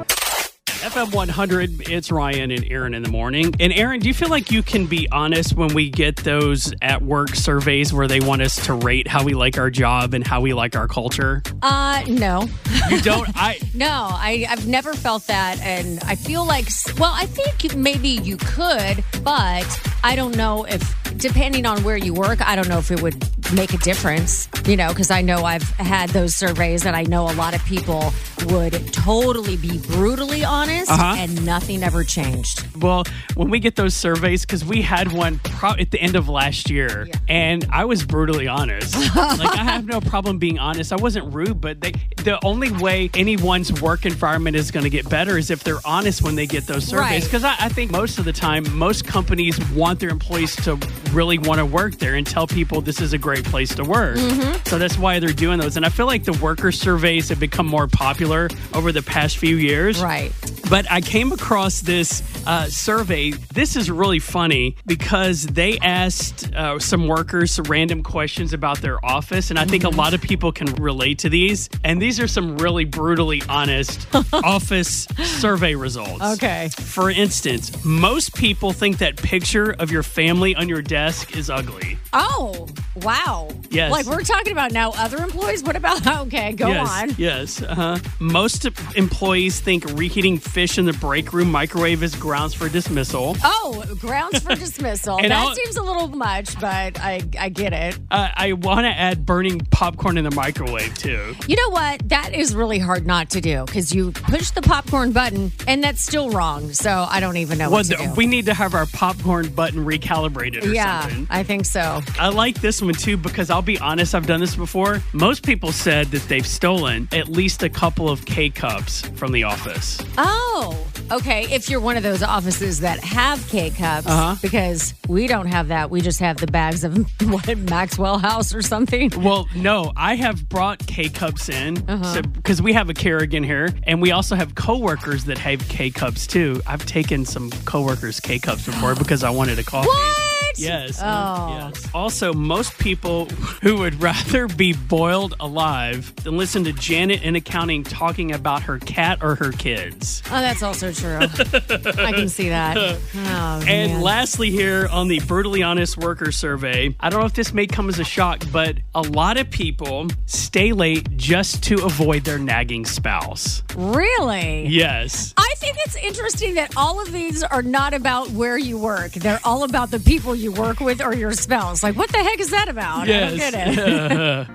FM 0.82 1.14
100, 1.14 1.88
it's 1.88 2.10
Ryan 2.10 2.50
and 2.50 2.64
Erin 2.68 2.92
in 2.92 3.04
the 3.04 3.08
morning. 3.08 3.54
And 3.60 3.72
Erin, 3.72 4.00
do 4.00 4.08
you 4.08 4.14
feel 4.14 4.28
like 4.28 4.50
you 4.50 4.64
can 4.64 4.86
be 4.86 5.08
honest 5.12 5.54
when 5.54 5.72
we 5.74 5.88
get 5.88 6.16
those 6.16 6.74
at 6.82 7.02
work 7.02 7.36
surveys 7.36 7.92
where 7.92 8.08
they 8.08 8.18
want 8.18 8.42
us 8.42 8.56
to 8.66 8.74
rate 8.74 9.06
how 9.06 9.22
we 9.22 9.32
like 9.32 9.58
our 9.58 9.70
job 9.70 10.12
and 10.12 10.26
how 10.26 10.40
we 10.40 10.52
like 10.54 10.74
our 10.74 10.88
culture? 10.88 11.40
Uh, 11.62 12.02
no. 12.08 12.48
You 12.90 13.00
don't? 13.00 13.28
I. 13.36 13.60
No, 13.74 14.08
I, 14.10 14.44
I've 14.48 14.66
never 14.66 14.92
felt 14.92 15.26
that. 15.28 15.58
And 15.60 15.98
I 16.04 16.14
feel 16.14 16.44
like, 16.44 16.66
well, 16.98 17.12
I 17.14 17.26
think 17.26 17.74
maybe 17.74 18.08
you 18.08 18.36
could, 18.36 19.02
but 19.22 19.64
I 20.04 20.16
don't 20.16 20.36
know 20.36 20.64
if, 20.64 20.82
depending 21.16 21.64
on 21.66 21.82
where 21.84 21.96
you 21.96 22.12
work, 22.14 22.40
I 22.46 22.56
don't 22.56 22.68
know 22.68 22.78
if 22.78 22.90
it 22.90 23.00
would 23.02 23.14
make 23.54 23.72
a 23.74 23.78
difference, 23.78 24.48
you 24.66 24.76
know, 24.76 24.88
because 24.88 25.10
I 25.10 25.20
know 25.22 25.44
I've 25.44 25.62
had 25.78 26.08
those 26.10 26.34
surveys 26.34 26.86
and 26.86 26.96
I 26.96 27.02
know 27.02 27.30
a 27.30 27.34
lot 27.34 27.54
of 27.54 27.64
people 27.66 28.12
would 28.46 28.92
totally 28.92 29.56
be 29.56 29.78
brutally 29.78 30.42
honest 30.44 30.90
Uh-huh. 30.90 31.14
and 31.18 31.44
nothing 31.46 31.82
ever 31.82 32.02
changed. 32.02 32.64
Well, 32.82 33.04
when 33.34 33.50
we 33.50 33.60
get 33.60 33.76
those 33.76 33.94
surveys, 33.94 34.44
because 34.44 34.64
we 34.64 34.82
had 34.82 35.12
one 35.12 35.38
pro- 35.44 35.74
at 35.74 35.90
the 35.90 36.00
end 36.00 36.16
of 36.16 36.28
last 36.28 36.68
year, 36.70 37.06
and 37.28 37.64
I 37.70 37.84
was 37.84 38.04
brutally 38.04 38.48
honest. 38.48 38.94
like 39.14 39.56
I 39.56 39.62
have 39.64 39.86
no 39.86 40.00
problem 40.00 40.38
being 40.38 40.58
honest. 40.58 40.92
I 40.92 40.96
wasn't 40.96 41.32
rude, 41.32 41.60
but 41.60 41.80
they, 41.80 41.92
the 42.24 42.38
only 42.44 42.70
way 42.72 43.10
anyone's 43.14 43.80
work 43.80 44.04
environment 44.06 44.56
is 44.56 44.70
going 44.70 44.84
to 44.84 44.90
get 44.90 45.08
better 45.08 45.38
is 45.38 45.50
if 45.50 45.62
they're 45.62 45.78
honest 45.84 46.22
when 46.22 46.34
they 46.34 46.46
get 46.46 46.66
those 46.66 46.86
surveys. 46.86 47.02
Right. 47.10 47.22
Because 47.22 47.44
I, 47.44 47.54
I 47.60 47.68
think 47.68 47.90
most 47.92 48.18
of 48.18 48.24
the 48.24 48.32
time, 48.32 48.64
most 48.76 49.04
companies 49.06 49.58
want 49.70 49.91
their 49.98 50.10
employees 50.10 50.56
to 50.56 50.78
really 51.12 51.38
want 51.38 51.58
to 51.58 51.66
work 51.66 51.96
there 51.96 52.14
and 52.14 52.26
tell 52.26 52.46
people 52.46 52.80
this 52.80 53.00
is 53.00 53.12
a 53.12 53.18
great 53.18 53.44
place 53.44 53.74
to 53.74 53.84
work. 53.84 54.16
Mm-hmm. 54.16 54.66
So 54.66 54.78
that's 54.78 54.98
why 54.98 55.18
they're 55.18 55.32
doing 55.32 55.60
those. 55.60 55.76
And 55.76 55.84
I 55.84 55.88
feel 55.88 56.06
like 56.06 56.24
the 56.24 56.32
worker 56.34 56.72
surveys 56.72 57.28
have 57.28 57.40
become 57.40 57.66
more 57.66 57.86
popular 57.86 58.48
over 58.74 58.92
the 58.92 59.02
past 59.02 59.38
few 59.38 59.56
years. 59.56 60.02
Right. 60.02 60.32
But 60.70 60.90
I 60.90 61.00
came 61.00 61.32
across 61.32 61.80
this 61.80 62.22
uh, 62.46 62.66
survey. 62.66 63.32
This 63.32 63.76
is 63.76 63.90
really 63.90 64.18
funny 64.18 64.76
because 64.86 65.42
they 65.42 65.78
asked 65.78 66.52
uh, 66.54 66.78
some 66.78 67.08
workers 67.08 67.50
some 67.50 67.64
random 67.64 68.02
questions 68.02 68.52
about 68.52 68.80
their 68.80 69.04
office. 69.04 69.50
And 69.50 69.58
I 69.58 69.66
think 69.66 69.84
a 69.84 69.90
lot 69.90 70.14
of 70.14 70.22
people 70.22 70.50
can 70.50 70.72
relate 70.76 71.18
to 71.20 71.28
these. 71.28 71.68
And 71.84 72.00
these 72.00 72.18
are 72.20 72.26
some 72.26 72.56
really 72.56 72.84
brutally 72.84 73.42
honest 73.48 74.06
office 74.32 75.06
survey 75.22 75.74
results. 75.74 76.22
Okay. 76.22 76.70
For 76.78 77.10
instance, 77.10 77.84
most 77.84 78.34
people 78.34 78.72
think 78.72 78.98
that 78.98 79.16
picture 79.16 79.74
of 79.82 79.90
your 79.90 80.04
family 80.04 80.54
on 80.54 80.68
your 80.68 80.80
desk 80.80 81.36
is 81.36 81.50
ugly. 81.50 81.98
Oh, 82.12 82.68
wow. 83.02 83.48
Yes. 83.70 83.90
Like 83.90 84.04
we're 84.06 84.22
talking 84.22 84.52
about 84.52 84.72
now 84.72 84.90
other 84.96 85.16
employees. 85.18 85.62
What 85.62 85.76
about, 85.76 86.06
okay, 86.26 86.52
go 86.52 86.68
yes, 86.68 86.90
on. 86.90 87.14
Yes. 87.16 87.62
Uh-huh. 87.62 87.98
Most 88.20 88.66
employees 88.96 89.60
think 89.60 89.84
reheating 89.98 90.36
fish 90.38 90.76
in 90.76 90.84
the 90.84 90.92
break 90.94 91.32
room 91.32 91.50
microwave 91.50 92.02
is 92.02 92.14
grounds 92.14 92.52
for 92.52 92.68
dismissal. 92.68 93.34
Oh, 93.42 93.82
grounds 93.98 94.40
for 94.40 94.54
dismissal. 94.54 95.16
that 95.22 95.32
I'll- 95.32 95.54
seems 95.54 95.76
a 95.76 95.82
little 95.82 96.08
much, 96.08 96.58
but 96.60 97.00
I, 97.00 97.22
I 97.38 97.48
get 97.48 97.72
it. 97.72 97.98
Uh, 98.10 98.28
I 98.34 98.52
want 98.52 98.84
to 98.84 98.90
add 98.90 99.24
burning 99.24 99.60
popcorn 99.70 100.18
in 100.18 100.24
the 100.24 100.30
microwave 100.34 100.94
too. 100.98 101.34
You 101.46 101.56
know 101.56 101.70
what? 101.70 102.06
That 102.10 102.34
is 102.34 102.54
really 102.54 102.78
hard 102.78 103.06
not 103.06 103.30
to 103.30 103.40
do 103.40 103.64
because 103.64 103.94
you 103.94 104.12
push 104.12 104.50
the 104.50 104.60
popcorn 104.62 105.12
button 105.12 105.50
and 105.66 105.82
that's 105.82 106.02
still 106.02 106.30
wrong. 106.30 106.72
So 106.74 107.06
I 107.08 107.20
don't 107.20 107.38
even 107.38 107.56
know 107.56 107.70
Well, 107.70 107.78
what 107.78 107.86
to 107.86 107.96
do. 107.96 108.12
we 108.14 108.26
need 108.26 108.46
to 108.46 108.54
have 108.54 108.74
our 108.74 108.86
popcorn 108.86 109.48
button 109.48 109.84
recalibrated 109.86 110.64
or 110.64 110.72
yeah, 110.74 111.02
something. 111.02 111.26
I 111.30 111.42
think 111.42 111.64
so. 111.64 112.01
I 112.18 112.28
like 112.28 112.60
this 112.60 112.80
one 112.82 112.94
too 112.94 113.16
because 113.16 113.50
I'll 113.50 113.62
be 113.62 113.78
honest, 113.78 114.14
I've 114.14 114.26
done 114.26 114.40
this 114.40 114.54
before. 114.56 115.00
Most 115.12 115.44
people 115.44 115.72
said 115.72 116.08
that 116.08 116.22
they've 116.28 116.46
stolen 116.46 117.08
at 117.12 117.28
least 117.28 117.62
a 117.62 117.68
couple 117.68 118.08
of 118.08 118.24
K 118.26 118.50
cups 118.50 119.02
from 119.16 119.32
the 119.32 119.44
office. 119.44 120.00
Oh, 120.18 120.86
okay. 121.10 121.46
If 121.52 121.68
you're 121.70 121.80
one 121.80 121.96
of 121.96 122.02
those 122.02 122.22
offices 122.22 122.80
that 122.80 123.00
have 123.00 123.46
K 123.48 123.70
cups, 123.70 124.06
Uh-huh. 124.06 124.36
because 124.42 124.94
we 125.08 125.26
don't 125.26 125.46
have 125.46 125.68
that. 125.68 125.90
We 125.90 126.00
just 126.00 126.20
have 126.20 126.36
the 126.38 126.46
bags 126.46 126.84
of 126.84 126.96
what 127.30 127.56
Maxwell 127.58 128.18
House 128.18 128.54
or 128.54 128.62
something. 128.62 129.10
Well, 129.16 129.48
no, 129.54 129.92
I 129.96 130.14
have 130.16 130.48
brought 130.48 130.86
K 130.86 131.08
cups 131.08 131.48
in 131.48 131.78
Uh-huh. 131.88 132.22
because 132.34 132.60
we 132.62 132.72
have 132.72 132.88
a 132.90 132.94
Kerrigan 132.94 133.42
here, 133.42 133.70
and 133.84 134.00
we 134.00 134.10
also 134.12 134.36
have 134.36 134.54
coworkers 134.54 135.24
that 135.24 135.38
have 135.38 135.66
K 135.68 135.90
cups 135.90 136.26
too. 136.26 136.60
I've 136.66 136.84
taken 136.86 137.24
some 137.24 137.50
coworkers 137.64 138.20
K 138.20 138.38
cups 138.38 138.66
before 138.66 138.94
because 138.94 139.24
I 139.24 139.30
wanted 139.30 139.58
a 139.58 139.64
coffee. 139.64 139.88
What? 139.88 140.21
Yes. 140.56 141.00
Oh. 141.02 141.48
yes. 141.72 141.88
Also, 141.94 142.32
most 142.32 142.78
people 142.78 143.26
who 143.62 143.78
would 143.78 144.00
rather 144.02 144.46
be 144.48 144.72
boiled 144.74 145.34
alive 145.40 146.14
than 146.24 146.36
listen 146.36 146.64
to 146.64 146.72
Janet 146.72 147.22
in 147.22 147.36
accounting 147.36 147.82
talking 147.84 148.32
about 148.32 148.62
her 148.62 148.78
cat 148.78 149.18
or 149.22 149.34
her 149.36 149.52
kids. 149.52 150.22
Oh, 150.26 150.40
that's 150.40 150.62
also 150.62 150.92
true. 150.92 151.18
I 151.20 152.12
can 152.12 152.28
see 152.28 152.48
that. 152.50 152.76
Oh, 153.14 153.62
And 153.66 153.92
man. 153.92 154.00
lastly, 154.02 154.50
here 154.50 154.88
on 154.90 155.08
the 155.08 155.20
Brutally 155.20 155.62
Honest 155.62 155.96
Worker 155.96 156.32
Survey, 156.32 156.94
I 157.00 157.08
don't 157.10 157.20
know 157.20 157.26
if 157.26 157.34
this 157.34 157.52
may 157.52 157.66
come 157.66 157.88
as 157.88 157.98
a 157.98 158.04
shock, 158.04 158.42
but 158.52 158.76
a 158.94 159.00
lot 159.02 159.36
of 159.38 159.50
people 159.50 160.08
stay 160.26 160.72
late 160.72 161.16
just 161.16 161.62
to 161.64 161.84
avoid 161.84 162.24
their 162.24 162.38
nagging 162.38 162.84
spouse. 162.84 163.62
really? 163.76 164.66
Yes. 164.66 165.32
I 165.36 165.54
think 165.56 165.76
it's 165.86 165.96
interesting 165.96 166.54
that 166.54 166.76
all 166.76 167.00
of 167.00 167.12
these 167.12 167.42
are 167.42 167.62
not 167.62 167.94
about 167.94 168.30
where 168.30 168.58
you 168.58 168.78
work. 168.78 169.12
They're 169.12 169.40
all 169.44 169.64
about 169.64 169.90
the 169.90 170.00
people 170.00 170.31
you 170.34 170.52
work 170.52 170.80
with 170.80 171.02
or 171.02 171.14
your 171.14 171.32
spouse. 171.32 171.82
Like, 171.82 171.96
what 171.96 172.10
the 172.10 172.18
heck 172.18 172.40
is 172.40 172.50
that 172.50 172.68
about? 172.68 173.08
I 173.08 173.28
don't 173.28 173.36
get 173.36 173.54
it. 173.54 173.74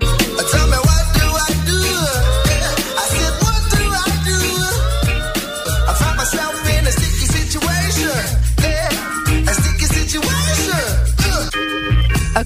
Tell 0.50 0.68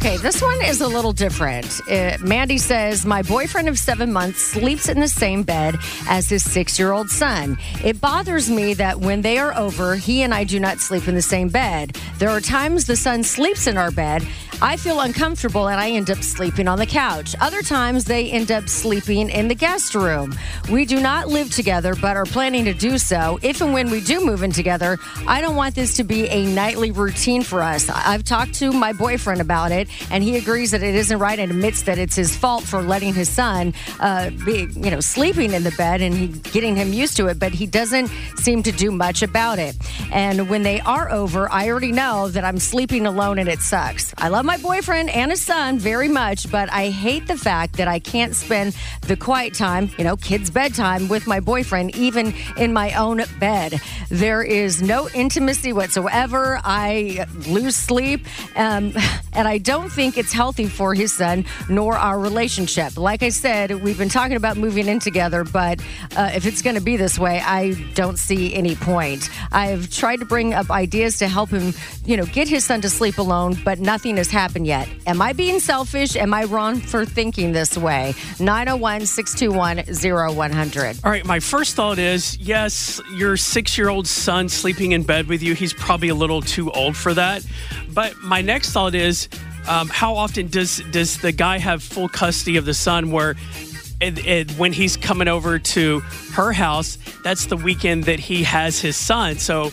Okay, 0.04 0.16
this 0.16 0.42
one 0.42 0.60
is 0.62 0.80
a 0.80 0.88
little 0.88 1.12
different. 1.12 1.80
Uh, 1.88 2.18
Mandy 2.20 2.58
says, 2.58 3.06
My 3.06 3.22
boyfriend 3.22 3.68
of 3.68 3.78
seven 3.78 4.12
months 4.12 4.42
sleeps 4.42 4.88
in 4.88 4.98
the 4.98 5.06
same 5.06 5.44
bed 5.44 5.76
as 6.08 6.28
his 6.28 6.42
six 6.42 6.76
year 6.76 6.90
old 6.90 7.08
son. 7.08 7.56
It 7.84 8.00
bothers 8.00 8.50
me 8.50 8.74
that 8.74 8.98
when 8.98 9.22
they 9.22 9.38
are 9.38 9.56
over, 9.56 9.94
he 9.94 10.22
and 10.22 10.34
I 10.34 10.42
do 10.42 10.58
not 10.58 10.80
sleep 10.80 11.06
in 11.06 11.14
the 11.14 11.22
same 11.22 11.50
bed. 11.50 11.96
There 12.18 12.30
are 12.30 12.40
times 12.40 12.86
the 12.86 12.96
son 12.96 13.22
sleeps 13.22 13.68
in 13.68 13.76
our 13.76 13.92
bed. 13.92 14.26
I 14.62 14.76
feel 14.76 15.00
uncomfortable 15.00 15.68
and 15.68 15.80
I 15.80 15.90
end 15.90 16.08
up 16.08 16.22
sleeping 16.22 16.68
on 16.68 16.78
the 16.78 16.86
couch. 16.86 17.34
Other 17.40 17.62
times 17.62 18.04
they 18.04 18.30
end 18.30 18.52
up 18.52 18.68
sleeping 18.68 19.28
in 19.28 19.48
the 19.48 19.56
guest 19.56 19.92
room. 19.96 20.38
We 20.70 20.84
do 20.84 21.00
not 21.00 21.26
live 21.26 21.50
together, 21.50 21.96
but 21.96 22.16
are 22.16 22.24
planning 22.24 22.66
to 22.66 22.72
do 22.72 22.96
so. 22.96 23.40
If 23.42 23.60
and 23.60 23.74
when 23.74 23.90
we 23.90 24.00
do 24.00 24.24
move 24.24 24.44
in 24.44 24.52
together, 24.52 24.98
I 25.26 25.40
don't 25.40 25.56
want 25.56 25.74
this 25.74 25.96
to 25.96 26.04
be 26.04 26.28
a 26.28 26.46
nightly 26.46 26.92
routine 26.92 27.42
for 27.42 27.60
us. 27.60 27.90
I've 27.90 28.22
talked 28.22 28.54
to 28.54 28.70
my 28.70 28.92
boyfriend 28.92 29.40
about 29.40 29.72
it, 29.72 29.88
and 30.12 30.22
he 30.22 30.36
agrees 30.36 30.70
that 30.70 30.82
it 30.84 30.94
isn't 30.94 31.18
right 31.18 31.40
and 31.40 31.50
admits 31.50 31.82
that 31.82 31.98
it's 31.98 32.14
his 32.14 32.36
fault 32.36 32.62
for 32.62 32.82
letting 32.82 33.14
his 33.14 33.28
son 33.28 33.74
uh, 33.98 34.30
be, 34.46 34.68
you 34.76 34.92
know, 34.92 35.00
sleeping 35.00 35.54
in 35.54 35.64
the 35.64 35.72
bed 35.72 36.00
and 36.00 36.14
he, 36.14 36.28
getting 36.28 36.76
him 36.76 36.92
used 36.92 37.16
to 37.16 37.26
it. 37.26 37.40
But 37.40 37.50
he 37.50 37.66
doesn't 37.66 38.06
seem 38.36 38.62
to 38.62 38.70
do 38.70 38.92
much 38.92 39.24
about 39.24 39.58
it. 39.58 39.76
And 40.12 40.48
when 40.48 40.62
they 40.62 40.80
are 40.82 41.10
over, 41.10 41.50
I 41.50 41.68
already 41.68 41.90
know 41.90 42.28
that 42.28 42.44
I'm 42.44 42.60
sleeping 42.60 43.06
alone 43.06 43.40
and 43.40 43.48
it 43.48 43.58
sucks. 43.58 44.14
I 44.18 44.28
love 44.28 44.44
my 44.44 44.51
boyfriend 44.58 45.08
and 45.10 45.30
his 45.30 45.42
son 45.42 45.78
very 45.78 46.08
much, 46.08 46.50
but 46.50 46.70
I 46.70 46.90
hate 46.90 47.26
the 47.26 47.36
fact 47.36 47.76
that 47.76 47.88
I 47.88 47.98
can't 47.98 48.36
spend 48.36 48.76
the 49.02 49.16
quiet 49.16 49.54
time, 49.54 49.90
you 49.96 50.04
know, 50.04 50.16
kids' 50.16 50.50
bedtime 50.50 51.08
with 51.08 51.26
my 51.26 51.40
boyfriend, 51.40 51.96
even 51.96 52.34
in 52.58 52.72
my 52.72 52.92
own 52.92 53.22
bed. 53.38 53.80
There 54.10 54.42
is 54.42 54.82
no 54.82 55.08
intimacy 55.14 55.72
whatsoever. 55.72 56.60
I 56.62 57.24
lose 57.48 57.76
sleep, 57.76 58.26
um, 58.54 58.92
and 59.32 59.48
I 59.48 59.56
don't 59.56 59.90
think 59.90 60.18
it's 60.18 60.32
healthy 60.32 60.66
for 60.66 60.94
his 60.94 61.12
son 61.12 61.46
nor 61.70 61.96
our 61.96 62.18
relationship. 62.18 62.98
Like 62.98 63.22
I 63.22 63.30
said, 63.30 63.82
we've 63.82 63.98
been 63.98 64.10
talking 64.10 64.36
about 64.36 64.58
moving 64.58 64.86
in 64.86 64.98
together, 64.98 65.44
but 65.44 65.80
uh, 66.16 66.30
if 66.34 66.44
it's 66.44 66.60
going 66.60 66.76
to 66.76 66.82
be 66.82 66.98
this 66.98 67.18
way, 67.18 67.40
I 67.40 67.72
don't 67.94 68.18
see 68.18 68.54
any 68.54 68.74
point. 68.74 69.30
I've 69.50 69.90
tried 69.90 70.20
to 70.20 70.26
bring 70.26 70.52
up 70.52 70.70
ideas 70.70 71.18
to 71.20 71.28
help 71.28 71.48
him, 71.48 71.72
you 72.04 72.18
know, 72.18 72.26
get 72.26 72.48
his 72.48 72.66
son 72.66 72.82
to 72.82 72.90
sleep 72.90 73.16
alone, 73.16 73.56
but 73.64 73.78
nothing 73.78 74.18
has 74.18 74.30
happened 74.30 74.41
yet. 74.64 74.88
Am 75.06 75.22
I 75.22 75.32
being 75.32 75.60
selfish? 75.60 76.16
Am 76.16 76.34
I 76.34 76.44
wrong 76.44 76.80
for 76.80 77.04
thinking 77.04 77.52
this 77.52 77.76
way? 77.76 78.14
901 78.40 79.06
621 79.06 80.36
0100. 80.36 80.98
All 81.04 81.10
right, 81.10 81.24
my 81.24 81.40
first 81.40 81.74
thought 81.76 81.98
is 81.98 82.36
yes, 82.38 83.00
your 83.14 83.36
six 83.36 83.78
year 83.78 83.88
old 83.88 84.06
son 84.06 84.48
sleeping 84.48 84.92
in 84.92 85.02
bed 85.02 85.28
with 85.28 85.42
you, 85.42 85.54
he's 85.54 85.72
probably 85.72 86.08
a 86.08 86.14
little 86.14 86.42
too 86.42 86.70
old 86.72 86.96
for 86.96 87.14
that. 87.14 87.46
But 87.92 88.16
my 88.18 88.42
next 88.42 88.72
thought 88.72 88.94
is 88.94 89.28
um, 89.68 89.88
how 89.88 90.14
often 90.14 90.48
does, 90.48 90.82
does 90.90 91.18
the 91.18 91.32
guy 91.32 91.58
have 91.58 91.82
full 91.82 92.08
custody 92.08 92.56
of 92.56 92.64
the 92.64 92.74
son 92.74 93.10
where 93.10 93.36
it, 94.00 94.26
it, 94.26 94.50
when 94.52 94.72
he's 94.72 94.96
coming 94.96 95.28
over 95.28 95.58
to 95.58 96.00
her 96.32 96.52
house, 96.52 96.98
that's 97.22 97.46
the 97.46 97.56
weekend 97.56 98.04
that 98.04 98.18
he 98.18 98.42
has 98.42 98.80
his 98.80 98.96
son. 98.96 99.38
So 99.38 99.70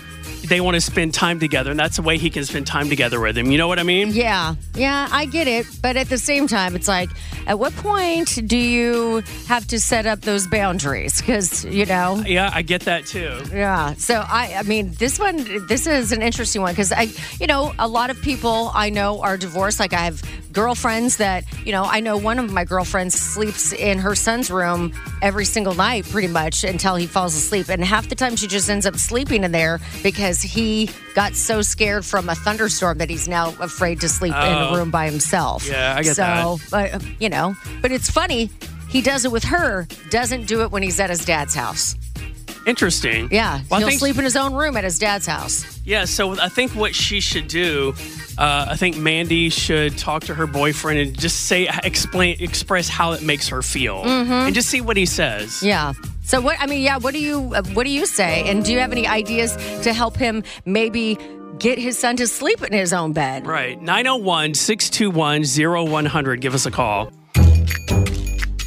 they 0.48 0.62
want 0.62 0.76
to 0.76 0.82
spend 0.82 1.14
time 1.14 1.40
together, 1.40 1.72
and 1.72 1.80
that's 1.80 1.98
the 1.98 2.02
way 2.02 2.18
he 2.18 2.30
can 2.30 2.46
spend 2.46 2.68
time 2.68 2.90
together 2.90 3.20
with 3.20 3.38
him. 3.38 3.52
You 3.52 3.58
know 3.58 3.68
what 3.68 3.80
I 3.80 3.84
mean? 3.84 4.10
Yeah, 4.12 4.56
yeah, 4.76 5.08
I 5.12 5.26
get 5.26 5.48
it. 5.48 5.66
But 5.82 5.98
at 5.98 6.10
the 6.10 6.18
same 6.18 6.48
time, 6.48 6.76
it's 6.76 6.88
like, 6.88 7.10
at 7.48 7.60
what 7.60 7.76
point 7.76 8.48
do 8.48 8.58
you 8.58 9.24
have 9.48 9.66
to 9.68 9.80
set 9.80 10.06
up 10.06 10.22
those 10.22 10.48
boundaries? 10.48 11.20
Because, 11.20 11.66
you 11.66 11.86
know, 11.86 12.24
Yeah, 12.26 12.50
I 12.54 12.62
get 12.62 12.82
that 12.82 13.06
too. 13.06 13.42
Yeah. 13.52 13.94
So 13.94 14.16
I, 14.16 14.56
I 14.58 14.64
mean, 14.64 14.94
this 14.94 15.20
one, 15.20 15.68
this 15.68 15.86
is 15.88 16.12
an 16.12 16.22
interesting 16.22 16.62
one 16.62 16.72
because 16.74 16.92
I, 16.92 17.08
you 17.40 17.48
know, 17.48 17.74
a 17.78 17.88
lot 17.88 18.10
of 18.10 18.22
people 18.22 18.72
I 18.74 18.90
know 18.90 19.22
are 19.22 19.38
divorced. 19.38 19.80
Like 19.80 19.94
I 19.94 20.02
have 20.06 20.22
girlfriends 20.52 21.18
that, 21.18 21.44
you 21.66 21.72
know, 21.72 21.84
I 21.84 22.00
know 22.00 22.18
one 22.18 22.40
of 22.40 22.52
my 22.52 22.66
girlfriends 22.66 23.16
sleeps 23.16 23.72
in 23.74 24.00
her 24.00 24.16
son's 24.16 24.50
room 24.50 24.94
every 25.22 25.46
single 25.46 25.74
night, 25.76 26.06
pretty 26.10 26.28
much 26.28 26.64
until 26.64 26.96
he 26.96 27.06
falls 27.08 27.36
asleep, 27.36 27.70
and 27.70 27.84
half 27.84 28.10
the 28.10 28.16
time 28.16 28.36
she 28.36 28.48
just 28.48 28.70
ends 28.70 28.86
up 28.86 28.96
sleeping 28.96 29.44
in 29.44 29.52
there 29.52 29.80
because 30.04 30.42
he 30.42 30.90
got 31.16 31.36
so 31.36 31.62
scared 31.62 32.06
from 32.06 32.30
a 32.30 32.36
thunderstorm 32.36 32.98
that 32.98 33.10
he's 33.10 33.28
now 33.28 33.50
afraid 33.60 34.02
to 34.02 34.10
sleep 34.10 34.34
in 34.34 34.40
Oh. 34.40 34.74
a 34.74 34.78
room 34.78 34.90
by 34.92 35.06
himself. 35.10 35.68
Yeah, 35.68 35.96
I 35.98 36.04
get 36.04 36.16
so, 36.16 36.22
that. 36.24 36.68
but 36.72 36.94
uh, 36.96 37.00
you 37.20 37.30
know, 37.30 37.56
but 37.82 37.92
it's 37.92 38.10
funny. 38.10 38.50
He 38.90 39.02
does 39.02 39.24
it 39.26 39.32
with 39.32 39.44
her, 39.44 39.88
doesn't 40.10 40.48
do 40.48 40.62
it 40.64 40.72
when 40.72 40.82
he's 40.82 41.00
at 41.00 41.10
his 41.12 41.24
dad's 41.24 41.54
house. 41.54 41.96
Interesting. 42.70 43.30
Yeah, 43.32 43.62
Well, 43.70 43.80
he'll 43.80 43.90
think- 43.90 44.00
sleep 44.00 44.18
in 44.18 44.24
his 44.24 44.36
own 44.36 44.54
room 44.54 44.78
at 44.78 44.84
his 44.84 45.00
dad's 45.00 45.26
house. 45.26 45.66
Yeah, 45.86 46.06
so 46.06 46.40
I 46.40 46.50
think 46.50 46.76
what 46.76 46.94
she 46.94 47.20
should 47.20 47.48
do, 47.48 47.96
uh, 48.38 48.68
I 48.70 48.76
think 48.76 48.96
Mandy 48.96 49.50
should 49.50 49.98
talk 49.98 50.24
to 50.26 50.36
her 50.36 50.46
boyfriend 50.46 51.00
and 51.00 51.20
just 51.20 51.48
say, 51.48 51.68
explain, 51.84 52.38
express 52.40 52.88
how 52.88 53.14
it 53.14 53.24
makes 53.24 53.48
her 53.48 53.64
feel, 53.64 54.04
and 54.06 54.54
just 54.54 54.70
see 54.70 54.82
what 54.82 54.98
he 54.98 55.08
says. 55.08 55.50
Mm-hmm. 55.50 55.66
Yeah. 55.66 55.94
So 56.24 56.40
what? 56.42 56.58
I 56.60 56.68
mean, 56.68 56.82
yeah. 56.84 56.98
What 56.98 57.16
do 57.16 57.20
you 57.20 57.54
uh, 57.56 57.64
What 57.74 57.86
do 57.86 57.90
you 57.90 58.06
say? 58.06 58.44
And 58.48 58.64
do 58.64 58.72
you 58.72 58.78
have 58.80 58.92
any 58.92 59.08
ideas 59.08 59.56
to 59.82 59.92
help 59.94 60.16
him 60.16 60.44
maybe 60.64 61.18
get 61.58 61.80
his 61.80 61.98
son 61.98 62.18
to 62.18 62.28
sleep 62.28 62.62
in 62.62 62.72
his 62.72 62.94
own 62.94 63.14
bed? 63.14 63.48
Right. 63.48 63.82
901 63.82 64.54
621 64.54 65.44
0100. 66.06 66.40
Give 66.40 66.54
us 66.54 66.68
a 66.68 66.72
call. 66.72 67.12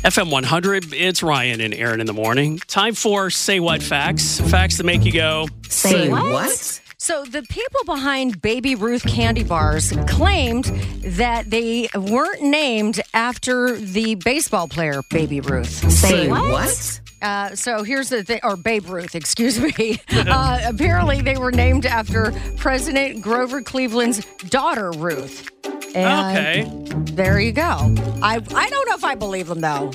FM 0.03 0.33
100, 0.33 0.93
it's 0.93 1.23
Ryan 1.23 1.61
and 1.61 1.73
Erin 1.73 2.01
in 2.01 2.07
the 2.07 2.13
morning. 2.13 2.59
Time 2.67 2.93
for 2.93 3.31
Say 3.31 3.61
What 3.61 3.81
Facts. 3.85 4.41
Facts 4.41 4.79
that 4.79 4.85
make 4.85 5.05
you 5.05 5.13
go, 5.13 5.47
Say 5.69 6.09
what? 6.09 6.81
So 6.99 7.25
the 7.25 7.43
people 7.45 7.81
behind 7.85 8.43
Baby 8.43 8.75
Ruth 8.75 9.07
candy 9.07 9.45
bars 9.45 9.93
claimed 10.09 10.65
that 11.05 11.51
they 11.51 11.89
weren't 11.95 12.43
named 12.43 13.01
after 13.15 13.77
the 13.77 14.17
baseball 14.17 14.67
player 14.67 15.03
Baby 15.09 15.41
Ruth. 15.41 15.89
Say 15.93 16.29
what? 16.29 17.01
Uh, 17.23 17.55
so 17.55 17.85
here's 17.85 18.09
the 18.09 18.25
thing, 18.25 18.41
or 18.43 18.57
Babe 18.57 18.87
Ruth, 18.89 19.15
excuse 19.15 19.61
me. 19.61 20.01
uh, 20.11 20.61
apparently, 20.67 21.23
they 21.23 21.37
were 21.37 21.53
named 21.53 21.87
after 21.87 22.33
President 22.57 23.23
Grover 23.23 23.63
Cleveland's 23.63 24.25
daughter, 24.49 24.91
Ruth. 24.91 25.49
And 25.95 26.37
okay. 26.37 27.13
there 27.13 27.39
you 27.39 27.53
go. 27.53 27.63
I 28.23 28.41
I 28.55 28.71
don't 28.71 28.89
know 28.89 28.95
if 28.95 29.05
I 29.05 29.15
believe 29.15 29.47
them 29.47 29.61
though. 29.61 29.93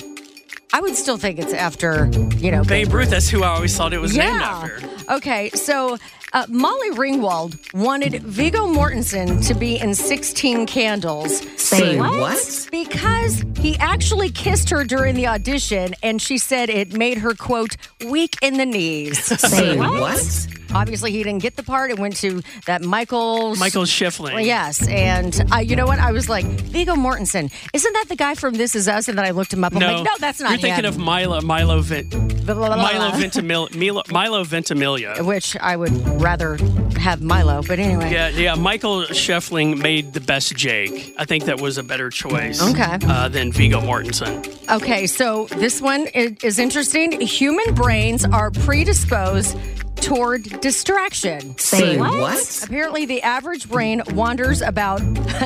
I 0.72 0.80
would 0.80 0.96
still 0.96 1.16
think 1.16 1.38
it's 1.38 1.54
after 1.54 2.10
you 2.36 2.50
know 2.50 2.62
Babe 2.62 2.92
Ruth, 2.92 3.10
that's 3.10 3.28
who 3.28 3.42
I 3.42 3.48
always 3.48 3.76
thought 3.76 3.92
it 3.92 4.00
was 4.00 4.16
named 4.16 4.42
after. 4.42 4.88
Okay, 5.10 5.48
so 5.50 5.96
uh, 6.34 6.44
Molly 6.48 6.90
Ringwald 6.90 7.72
wanted 7.72 8.22
Viggo 8.22 8.66
Mortensen 8.66 9.46
to 9.46 9.54
be 9.54 9.78
in 9.78 9.94
16 9.94 10.66
Candles. 10.66 11.38
Say 11.58 11.98
what? 11.98 12.68
Because 12.70 13.42
he 13.58 13.78
actually 13.78 14.30
kissed 14.30 14.68
her 14.68 14.84
during 14.84 15.14
the 15.14 15.26
audition, 15.26 15.94
and 16.02 16.20
she 16.20 16.36
said 16.36 16.68
it 16.68 16.92
made 16.92 17.18
her, 17.18 17.34
quote, 17.34 17.76
weak 18.06 18.36
in 18.42 18.58
the 18.58 18.66
knees. 18.66 19.24
Say 19.40 19.78
what? 19.78 20.48
Obviously, 20.74 21.12
he 21.12 21.22
didn't 21.22 21.42
get 21.42 21.56
the 21.56 21.62
part. 21.62 21.90
It 21.90 21.98
went 21.98 22.16
to 22.16 22.42
that 22.66 22.82
Michael. 22.82 23.56
Michael 23.56 23.84
Schoeffling. 23.84 24.44
Yes, 24.44 24.86
and 24.88 25.40
uh, 25.52 25.58
you 25.58 25.76
know 25.76 25.86
what? 25.86 25.98
I 25.98 26.12
was 26.12 26.28
like, 26.28 26.44
Viggo 26.44 26.94
Mortensen. 26.94 27.52
Isn't 27.72 27.92
that 27.92 28.06
the 28.08 28.16
guy 28.16 28.34
from 28.34 28.54
This 28.54 28.74
Is 28.74 28.88
Us? 28.88 29.08
And 29.08 29.16
then 29.18 29.24
I 29.24 29.30
looked 29.30 29.52
him 29.52 29.64
up. 29.64 29.72
I'm 29.72 29.78
No, 29.80 29.94
like, 29.96 30.04
no, 30.04 30.10
that's 30.18 30.40
not 30.40 30.50
You're 30.50 30.58
thinking 30.60 30.84
him. 30.84 30.92
of 30.94 30.98
Milo, 30.98 31.40
Milo, 31.40 31.82
blah, 31.82 32.76
Milo. 32.76 33.10
Ventimiglia, 33.12 33.76
Milo, 33.76 34.02
Milo 34.10 34.44
Ventimiglia. 34.44 35.22
Which 35.24 35.56
I 35.56 35.76
would 35.76 35.92
rather 36.20 36.56
have 36.98 37.22
Milo, 37.22 37.62
but 37.62 37.78
anyway. 37.78 38.12
Yeah, 38.12 38.28
yeah. 38.28 38.54
Michael 38.54 39.02
Schoeffling 39.04 39.80
made 39.80 40.12
the 40.12 40.20
best 40.20 40.54
Jake. 40.56 41.14
I 41.18 41.24
think 41.24 41.44
that 41.44 41.60
was 41.60 41.78
a 41.78 41.82
better 41.82 42.10
choice. 42.10 42.62
Okay. 42.62 42.98
Uh, 43.06 43.28
than 43.28 43.52
Viggo 43.52 43.80
Mortensen. 43.80 44.44
Okay, 44.70 45.06
so 45.06 45.46
this 45.56 45.80
one 45.80 46.06
is 46.14 46.58
interesting. 46.58 47.20
Human 47.20 47.74
brains 47.74 48.24
are 48.24 48.50
predisposed 48.50 49.56
toward 50.00 50.60
distraction. 50.60 51.56
Say 51.58 51.98
what? 51.98 52.64
Apparently, 52.64 53.06
the 53.06 53.22
average 53.22 53.68
brain 53.68 54.02
wanders 54.12 54.62
about, 54.62 55.00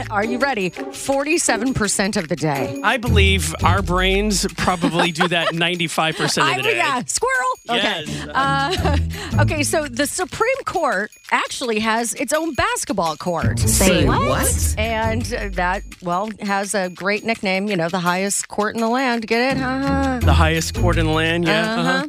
are 0.11 0.25
you 0.25 0.39
ready, 0.39 0.71
47% 0.71 2.17
of 2.17 2.29
the 2.29 2.37
day. 2.37 2.81
I 2.83 2.97
believe 2.97 3.55
our 3.65 3.83
brains 3.83 4.47
probably 4.57 5.13
do 5.13 5.29
that 5.29 5.49
95% 5.53 6.21
of 6.23 6.57
the 6.57 6.63
day. 6.63 6.81
I, 6.81 6.97
yeah, 6.97 7.03
squirrel. 7.05 7.51
Okay. 7.69 8.05
Yes. 8.07 8.29
Uh, 8.29 8.99
okay, 9.41 9.63
so 9.63 9.87
the 9.87 10.07
Supreme 10.07 10.63
Court 10.65 11.11
actually 11.31 11.81
has 11.81 12.15
its 12.15 12.33
own 12.33 12.55
basketball 12.55 13.17
court. 13.17 13.59
Say 13.59 14.07
what? 14.07 14.75
And 14.79 15.23
uh, 15.33 15.49
that, 15.53 15.83
well, 16.03 16.31
has 16.41 16.75
a 16.75 16.89
great 16.91 17.25
nickname, 17.25 17.67
you 17.69 17.77
know, 17.77 17.89
the 17.89 18.01
highest 18.01 18.49
court 18.49 18.75
in 18.75 18.81
the 18.81 18.89
land. 18.89 19.27
Get 19.27 19.57
it? 19.57 19.63
Uh-huh. 19.63 20.21
The 20.21 20.33
highest 20.33 20.75
court 20.75 20.99
in 20.99 21.07
the 21.07 21.13
land, 21.13 21.47
yeah. 21.47 21.75
Uh-huh. 21.75 22.09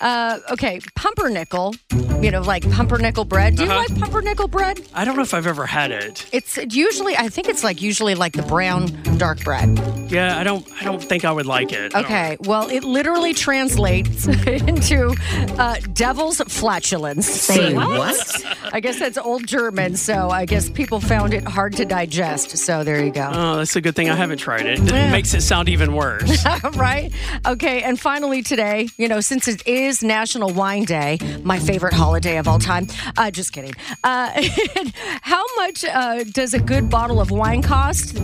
Uh, 0.00 0.38
okay, 0.50 0.80
pumpernickel 0.96 1.74
you 2.20 2.30
know, 2.30 2.40
like 2.40 2.62
pumpernickel 2.70 3.24
bread. 3.24 3.56
Do 3.56 3.64
you 3.64 3.68
Uh-huh. 3.68 3.78
like 3.88 3.98
pumpernickel 3.98 4.46
bread? 4.46 4.80
I 4.94 5.04
don't 5.04 5.16
know 5.16 5.22
if 5.22 5.34
I've 5.34 5.48
ever 5.48 5.66
had 5.66 5.90
it. 5.90 6.24
It's 6.30 6.56
usually, 6.70 7.16
I 7.16 7.28
think 7.28 7.48
it's 7.48 7.64
like 7.64 7.82
usually 7.82 8.14
like 8.14 8.34
the 8.34 8.42
brown 8.42 8.86
dark 9.18 9.42
bread. 9.42 9.76
Yeah, 10.08 10.38
I 10.38 10.44
don't. 10.44 10.64
I 10.80 10.84
don't 10.84 11.02
think 11.02 11.24
I 11.24 11.32
would 11.32 11.46
like 11.46 11.72
it. 11.72 11.92
I 11.96 12.02
don't- 12.02 12.04
Okay, 12.04 12.36
well, 12.42 12.68
it 12.68 12.84
literally 12.84 13.34
translates 13.34 14.26
into 14.46 15.16
uh, 15.58 15.76
devil's 15.94 16.40
flatulence. 16.46 17.26
Say 17.26 17.74
what? 17.74 18.44
I 18.72 18.78
guess 18.80 18.98
that's 19.00 19.18
old 19.18 19.44
German, 19.46 19.96
so 19.96 20.30
I 20.30 20.44
guess 20.46 20.70
people 20.70 21.00
found 21.00 21.34
it 21.34 21.42
hard 21.44 21.72
to 21.78 21.84
digest. 21.84 22.56
So 22.56 22.84
there 22.84 23.04
you 23.04 23.10
go. 23.10 23.30
Oh, 23.32 23.56
that's 23.56 23.74
a 23.74 23.80
good 23.80 23.96
thing 23.96 24.08
I 24.10 24.14
haven't 24.14 24.38
tried 24.38 24.66
it. 24.66 24.78
It 24.78 24.90
Yeah. 24.92 25.10
makes 25.10 25.34
it 25.34 25.40
sound 25.40 25.68
even 25.68 25.92
worse. 25.94 26.44
right? 26.76 27.10
Okay, 27.46 27.82
and 27.82 27.98
finally 27.98 28.42
today, 28.42 28.88
you 28.96 29.08
know, 29.08 29.20
since 29.20 29.48
it 29.48 29.62
is 29.72 30.02
National 30.02 30.52
Wine 30.52 30.84
Day, 30.84 31.18
my 31.42 31.58
favorite 31.58 31.94
holiday 31.94 32.36
of 32.38 32.46
all 32.46 32.58
time. 32.58 32.86
Uh, 33.16 33.30
just 33.30 33.52
kidding. 33.52 33.72
Uh, 34.04 34.30
how 35.22 35.44
much 35.56 35.84
uh, 35.84 36.24
does 36.24 36.54
a 36.54 36.60
good 36.60 36.90
bottle 36.90 37.20
of 37.20 37.30
wine 37.30 37.62
cost? 37.62 38.18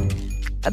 Uh, 0.65 0.71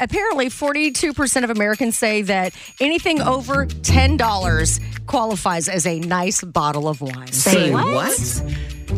Apparently, 0.00 0.46
42% 0.46 1.44
of 1.44 1.50
Americans 1.50 1.96
say 1.96 2.22
that 2.22 2.54
anything 2.80 3.20
over 3.20 3.66
$10 3.66 5.06
qualifies 5.06 5.68
as 5.68 5.86
a 5.86 6.00
nice 6.00 6.42
bottle 6.42 6.88
of 6.88 7.00
wine. 7.00 7.32
Say 7.32 7.70
what? 7.70 8.42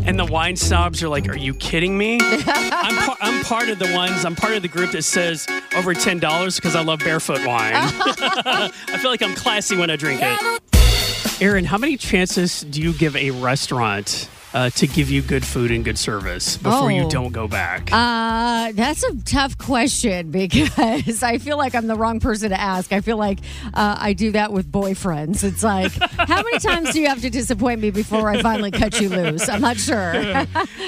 And 0.07 0.19
the 0.19 0.25
wine 0.25 0.57
snobs 0.57 1.03
are 1.03 1.09
like, 1.09 1.29
"Are 1.29 1.37
you 1.37 1.53
kidding 1.55 1.99
me?" 1.99 2.19
I'm, 2.23 2.97
par- 2.97 3.17
I'm 3.21 3.45
part 3.45 3.69
of 3.69 3.79
the 3.79 3.91
ones. 3.93 4.25
I'm 4.25 4.37
part 4.37 4.55
of 4.55 4.63
the 4.63 4.69
group 4.69 4.93
that 4.93 5.03
says 5.03 5.47
over 5.75 5.93
ten 5.93 6.19
dollars 6.19 6.57
because 6.57 6.77
I 6.77 6.83
love 6.83 7.01
barefoot 7.01 7.45
wine. 7.45 7.73
I 7.75 8.71
feel 9.01 9.11
like 9.11 9.23
I'm 9.23 9.35
classy 9.35 9.77
when 9.77 9.91
I 9.91 9.97
drink 9.97 10.21
it. 10.23 10.61
Erin, 11.41 11.65
how 11.65 11.79
many 11.79 11.97
chances 11.97 12.63
do 12.63 12.83
you 12.83 12.93
give 12.93 13.15
a 13.15 13.31
restaurant 13.31 14.29
uh, 14.55 14.71
to 14.71 14.87
give 14.87 15.11
you 15.11 15.21
good 15.23 15.45
food 15.45 15.71
and 15.71 15.85
good 15.85 15.99
service 15.99 16.57
before 16.57 16.91
you 16.91 17.03
Oh. 17.03 17.11
don't 17.11 17.33
go 17.33 17.47
back? 17.49 17.91
Uh, 17.93 18.73
that's 18.73 19.03
a 19.05 19.15
tough 19.25 19.57
question 19.59 20.31
because 20.33 21.23
I 21.23 21.39
feel 21.39 21.57
like 21.59 21.75
I'm 21.75 21.87
the 21.87 21.97
wrong 21.97 22.21
person 22.21 22.51
to 22.51 22.61
ask. 22.61 22.93
I 22.93 23.01
feel 23.01 23.17
like 23.17 23.39
uh, 23.75 23.97
I 23.99 24.13
do 24.15 24.33
that 24.33 24.53
with 24.53 24.71
boyfriends. 24.71 25.45
It's 25.45 25.63
like, 25.63 25.93
how 26.17 26.43
many 26.43 26.59
times 26.59 26.93
do 26.93 27.01
you 27.01 27.09
have 27.09 27.21
to 27.23 27.31
disappoint 27.31 27.81
me 27.81 27.91
before 27.91 28.29
I 28.31 28.41
finally 28.43 28.71
cut 28.71 29.01
you 29.01 29.09
loose? 29.09 29.49
I'm 29.49 29.61
not 29.61 29.77
sure. 29.77 29.97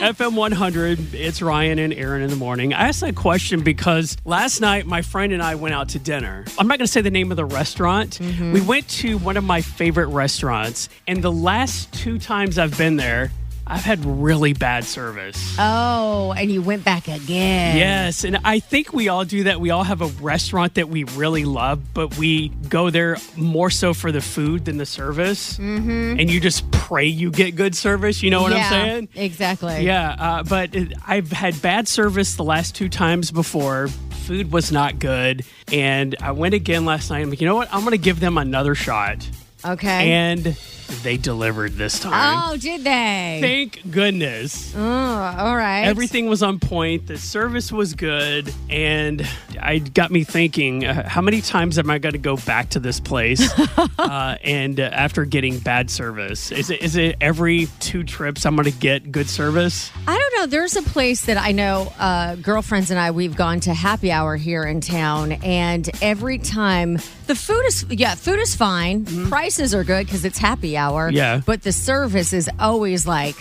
FM 0.00 0.34
100, 0.34 1.14
it's 1.14 1.42
Ryan 1.42 1.78
and 1.78 1.92
Erin 1.92 2.22
in 2.22 2.30
the 2.30 2.36
morning. 2.36 2.72
I 2.74 2.88
asked 2.88 3.00
that 3.02 3.16
question 3.16 3.62
because 3.62 4.16
last 4.24 4.60
night 4.60 4.86
my 4.86 5.02
friend 5.02 5.32
and 5.32 5.42
I 5.42 5.54
went 5.54 5.74
out 5.74 5.90
to 5.90 5.98
dinner. 5.98 6.44
I'm 6.58 6.66
not 6.66 6.78
going 6.78 6.86
to 6.86 6.92
say 6.92 7.00
the 7.00 7.10
name 7.10 7.30
of 7.30 7.36
the 7.36 7.44
restaurant. 7.44 8.18
We 8.20 8.60
went 8.60 8.88
to 8.90 9.18
one 9.18 9.36
of 9.36 9.44
my 9.44 9.60
favorite 9.60 10.06
restaurants, 10.08 10.88
and 11.06 11.22
the 11.22 11.32
last 11.32 11.92
two 11.92 12.18
times 12.18 12.58
I've 12.58 12.76
been 12.78 12.96
there, 12.96 13.30
I've 13.70 13.84
had 13.84 14.04
really 14.04 14.52
bad 14.52 14.84
service. 14.84 15.54
oh, 15.58 16.34
and 16.36 16.50
you 16.50 16.60
went 16.60 16.82
back 16.84 17.06
again. 17.06 17.76
Yes, 17.76 18.24
and 18.24 18.38
I 18.44 18.58
think 18.58 18.92
we 18.92 19.08
all 19.08 19.24
do 19.24 19.44
that. 19.44 19.60
We 19.60 19.70
all 19.70 19.84
have 19.84 20.02
a 20.02 20.08
restaurant 20.20 20.74
that 20.74 20.88
we 20.88 21.04
really 21.04 21.44
love, 21.44 21.94
but 21.94 22.18
we 22.18 22.48
go 22.68 22.90
there 22.90 23.16
more 23.36 23.70
so 23.70 23.94
for 23.94 24.10
the 24.10 24.20
food 24.20 24.64
than 24.64 24.76
the 24.78 24.86
service. 24.86 25.56
Mm-hmm. 25.56 26.18
And 26.18 26.28
you 26.28 26.40
just 26.40 26.68
pray 26.72 27.06
you 27.06 27.30
get 27.30 27.54
good 27.54 27.76
service. 27.76 28.24
You 28.24 28.30
know 28.30 28.42
what 28.42 28.52
I'm 28.52 28.68
saying? 28.70 29.08
Exactly. 29.14 29.84
Yeah, 29.84 30.16
uh, 30.18 30.42
but 30.42 30.74
it, 30.74 30.92
I've 31.06 31.30
had 31.30 31.62
bad 31.62 31.86
service 31.86 32.34
the 32.34 32.44
last 32.44 32.74
two 32.74 32.88
times 32.88 33.30
before. 33.30 33.86
Food 33.86 34.50
was 34.52 34.72
not 34.72 34.98
good, 34.98 35.44
and 35.72 36.16
I 36.20 36.32
went 36.32 36.54
again 36.54 36.84
last 36.84 37.08
night. 37.08 37.20
I'm 37.20 37.30
like, 37.30 37.40
you 37.40 37.46
know 37.46 37.54
what? 37.54 37.72
I'm 37.72 37.80
going 37.80 37.92
to 37.92 37.98
give 37.98 38.18
them 38.18 38.36
another 38.36 38.74
shot, 38.74 39.28
Okay. 39.64 40.10
and 40.12 40.56
they 41.02 41.16
delivered 41.16 41.72
this 41.72 41.98
time. 42.00 42.42
oh, 42.48 42.56
did 42.56 42.84
they? 42.84 43.38
Thank 43.40 43.90
goodness. 43.90 44.74
oh, 44.76 44.80
all 44.80 45.56
right. 45.56 45.82
Everything 45.82 46.26
was 46.26 46.42
on 46.42 46.58
point. 46.58 47.06
The 47.06 47.18
service 47.18 47.72
was 47.72 47.94
good, 47.94 48.52
and 48.68 49.26
I 49.60 49.78
got 49.78 50.10
me 50.10 50.24
thinking: 50.24 50.84
uh, 50.84 51.08
how 51.08 51.20
many 51.20 51.40
times 51.40 51.78
am 51.78 51.90
I 51.90 51.98
going 51.98 52.12
to 52.12 52.18
go 52.18 52.36
back 52.36 52.70
to 52.70 52.80
this 52.80 53.00
place? 53.00 53.50
uh, 53.98 54.36
and 54.42 54.78
uh, 54.78 54.84
after 54.92 55.24
getting 55.24 55.58
bad 55.58 55.90
service, 55.90 56.52
is 56.52 56.70
it 56.70 56.82
is 56.82 56.96
it 56.96 57.16
every 57.20 57.68
two 57.80 58.04
trips 58.04 58.44
I'm 58.44 58.56
going 58.56 58.70
to 58.70 58.78
get 58.78 59.10
good 59.12 59.28
service? 59.28 59.90
I 60.06 60.16
don't 60.18 60.40
know. 60.40 60.46
There's 60.46 60.76
a 60.76 60.82
place 60.82 61.26
that 61.26 61.36
I 61.36 61.52
know 61.52 61.92
uh, 61.98 62.36
girlfriends 62.36 62.90
and 62.90 62.98
I, 62.98 63.10
we've 63.10 63.36
gone 63.36 63.60
to 63.60 63.74
happy 63.74 64.10
hour 64.12 64.36
here 64.36 64.64
in 64.64 64.80
town. 64.80 65.32
And 65.32 65.88
every 66.02 66.38
time 66.38 66.94
the 67.26 67.34
food 67.34 67.64
is, 67.66 67.86
yeah, 67.90 68.14
food 68.14 68.38
is 68.38 68.54
fine. 68.54 69.04
Prices 69.28 69.74
are 69.74 69.84
good 69.84 70.06
because 70.06 70.24
it's 70.24 70.38
happy 70.38 70.76
hour. 70.80 71.10
Yeah. 71.10 71.40
But 71.44 71.62
the 71.62 71.72
service 71.72 72.32
is 72.32 72.48
always 72.58 73.06
like 73.06 73.36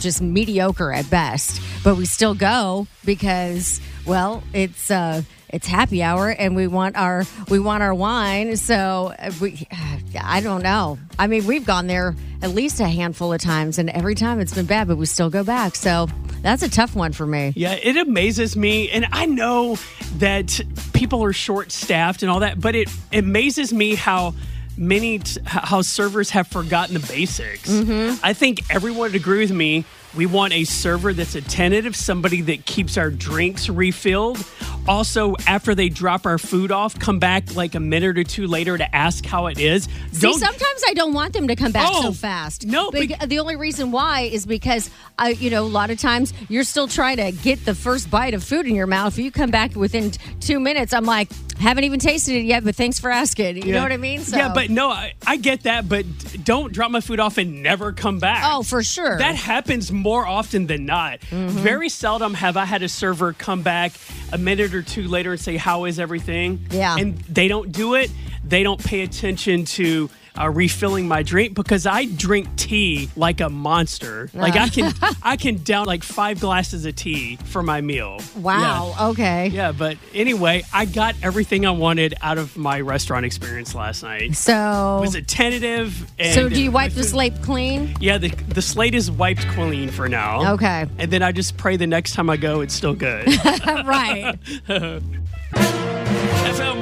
just 0.00 0.20
mediocre 0.20 0.92
at 0.92 1.08
best. 1.08 1.60
But 1.84 1.96
we 1.96 2.04
still 2.06 2.34
go 2.34 2.86
because, 3.04 3.80
well, 4.06 4.42
it's, 4.52 4.90
uh, 4.90 5.22
it's 5.48 5.66
happy 5.66 6.02
hour 6.02 6.30
and 6.30 6.56
we 6.56 6.66
want 6.66 6.96
our 6.96 7.24
we 7.50 7.58
want 7.58 7.82
our 7.82 7.92
wine 7.92 8.56
so 8.56 9.12
uh, 9.18 9.30
we 9.38 9.68
i 10.18 10.40
don't 10.40 10.62
know 10.62 10.98
i 11.18 11.26
mean 11.26 11.46
we've 11.46 11.66
gone 11.66 11.86
there 11.86 12.16
at 12.40 12.52
least 12.52 12.80
a 12.80 12.88
handful 12.88 13.34
of 13.34 13.38
times 13.38 13.78
and 13.78 13.90
every 13.90 14.14
time 14.14 14.40
it's 14.40 14.54
been 14.54 14.64
bad 14.64 14.88
but 14.88 14.96
we 14.96 15.04
still 15.04 15.28
go 15.28 15.44
back 15.44 15.74
so 15.76 16.08
that's 16.40 16.62
a 16.62 16.70
tough 16.70 16.96
one 16.96 17.12
for 17.12 17.26
me 17.26 17.52
Yeah, 17.54 17.74
it 17.80 17.98
amazes 17.98 18.56
me, 18.56 18.88
and 18.90 19.06
I 19.12 19.26
know 19.26 19.76
that 20.16 20.58
people 20.94 21.22
are 21.22 21.32
short 21.34 21.70
staffed 21.70 22.22
and 22.22 22.30
all 22.32 22.40
that, 22.40 22.60
but 22.60 22.74
it 22.74 22.88
amazes 23.12 23.72
me 23.72 23.94
how 23.94 24.34
many 24.76 25.18
t- 25.18 25.40
how 25.44 25.82
servers 25.82 26.30
have 26.30 26.46
forgotten 26.48 26.94
the 26.94 27.06
basics. 27.06 27.68
Mm-hmm. 27.70 28.24
I 28.24 28.32
think 28.32 28.62
everyone 28.70 29.12
would 29.12 29.14
agree 29.14 29.40
with 29.40 29.52
me. 29.52 29.84
We 30.14 30.26
want 30.26 30.52
a 30.52 30.64
server 30.64 31.12
that's 31.12 31.34
attentive, 31.34 31.96
somebody 31.96 32.42
that 32.42 32.66
keeps 32.66 32.98
our 32.98 33.10
drinks 33.10 33.68
refilled. 33.68 34.44
Also, 34.88 35.36
after 35.46 35.74
they 35.76 35.88
drop 35.88 36.26
our 36.26 36.38
food 36.38 36.72
off, 36.72 36.98
come 36.98 37.20
back 37.20 37.54
like 37.54 37.74
a 37.76 37.80
minute 37.80 38.18
or 38.18 38.24
two 38.24 38.48
later 38.48 38.76
to 38.76 38.94
ask 38.96 39.24
how 39.24 39.46
it 39.46 39.58
is. 39.58 39.84
See, 40.10 40.32
sometimes 40.32 40.82
I 40.88 40.92
don't 40.94 41.14
want 41.14 41.32
them 41.34 41.46
to 41.48 41.54
come 41.56 41.70
back 41.70 41.88
Oh, 41.88 42.02
so 42.02 42.12
fast. 42.12 42.66
no, 42.66 42.90
the 42.90 43.38
only 43.38 43.54
reason 43.54 43.92
why 43.92 44.22
is 44.22 44.44
because 44.44 44.90
I, 45.18 45.30
you 45.30 45.50
know, 45.50 45.62
a 45.62 45.68
lot 45.68 45.90
of 45.90 45.98
times 45.98 46.34
you're 46.48 46.64
still 46.64 46.88
trying 46.88 47.18
to 47.18 47.30
get 47.30 47.64
the 47.64 47.76
first 47.76 48.10
bite 48.10 48.34
of 48.34 48.42
food 48.42 48.66
in 48.66 48.74
your 48.74 48.88
mouth. 48.88 49.16
If 49.16 49.24
you 49.24 49.30
come 49.30 49.50
back 49.52 49.76
within 49.76 50.10
two 50.40 50.58
minutes, 50.58 50.92
I'm 50.92 51.04
like, 51.04 51.30
haven't 51.60 51.84
even 51.84 52.00
tasted 52.00 52.34
it 52.34 52.44
yet, 52.44 52.64
but 52.64 52.74
thanks 52.74 52.98
for 52.98 53.08
asking. 53.08 53.58
You 53.64 53.72
know 53.74 53.82
what 53.84 53.92
I 53.92 53.96
mean? 53.98 54.20
So, 54.22 54.36
Yeah, 54.36 54.52
but 54.52 54.68
no, 54.68 54.90
I, 54.90 55.14
I 55.24 55.36
get 55.36 55.62
that, 55.62 55.88
but 55.88 56.04
don't 56.44 56.72
drop 56.72 56.90
my 56.90 57.00
food 57.00 57.20
off 57.20 57.38
and 57.38 57.62
never 57.62 57.92
come 57.92 58.18
back. 58.18 58.42
oh, 58.52 58.64
for 58.64 58.82
sure. 58.82 59.18
That 59.18 59.36
happens 59.36 59.92
more 60.02 60.26
often 60.26 60.66
than 60.66 60.84
not. 60.84 61.20
Mm-hmm. 61.20 61.48
Very 61.48 61.88
seldom 61.88 62.34
have 62.34 62.56
I 62.56 62.64
had 62.64 62.82
a 62.82 62.88
server 62.88 63.32
come 63.32 63.62
back 63.62 63.92
a 64.32 64.38
minute 64.38 64.74
or 64.74 64.82
two 64.82 65.08
later 65.08 65.32
and 65.32 65.40
say, 65.40 65.56
How 65.56 65.84
is 65.84 65.98
everything? 65.98 66.66
Yeah. 66.70 66.96
And 66.98 67.18
they 67.20 67.48
don't 67.48 67.72
do 67.72 67.94
it. 67.94 68.10
They 68.44 68.62
don't 68.62 68.82
pay 68.82 69.02
attention 69.02 69.64
to 69.64 70.10
uh, 70.38 70.48
refilling 70.50 71.08
my 71.08 71.22
drink 71.22 71.54
because 71.54 71.86
I 71.86 72.04
drink 72.04 72.54
tea 72.56 73.08
like 73.16 73.40
a 73.40 73.48
monster. 73.48 74.28
Like 74.34 74.56
I 74.56 74.68
can, 74.68 74.92
I 75.22 75.36
can 75.36 75.62
down 75.62 75.86
like 75.86 76.02
five 76.02 76.40
glasses 76.40 76.84
of 76.84 76.94
tea 76.94 77.36
for 77.36 77.62
my 77.62 77.80
meal. 77.80 78.20
wow. 78.36 78.94
Okay. 79.12 79.48
Yeah. 79.48 79.62
Yeah, 79.62 79.70
but 79.70 79.96
anyway, 80.12 80.64
I 80.74 80.86
got 80.86 81.14
everything 81.22 81.64
I 81.66 81.70
wanted 81.70 82.14
out 82.20 82.36
of 82.36 82.56
my 82.56 82.80
restaurant 82.80 83.24
experience 83.24 83.76
last 83.76 84.02
night. 84.02 84.34
So, 84.34 84.98
It 84.98 85.00
was 85.02 85.14
attentive. 85.14 86.10
And 86.18 86.34
so 86.34 86.48
do 86.48 86.60
you 86.60 86.72
wipe 86.72 86.94
the 86.94 87.04
slate 87.04 87.40
clean? 87.42 87.94
Yeah, 88.00 88.18
the, 88.18 88.30
the 88.48 88.60
slate 88.60 88.96
is 88.96 89.08
wiped 89.08 89.46
clean 89.50 89.88
for 89.88 90.08
now. 90.08 90.54
Okay. 90.54 90.86
And 90.98 91.12
then 91.12 91.22
I 91.22 91.30
just 91.30 91.56
pray 91.58 91.76
the 91.76 91.86
next 91.86 92.14
time 92.14 92.28
I 92.28 92.36
go, 92.36 92.60
it's 92.60 92.74
still 92.74 92.94
good. 92.94 93.28
right. 93.64 94.36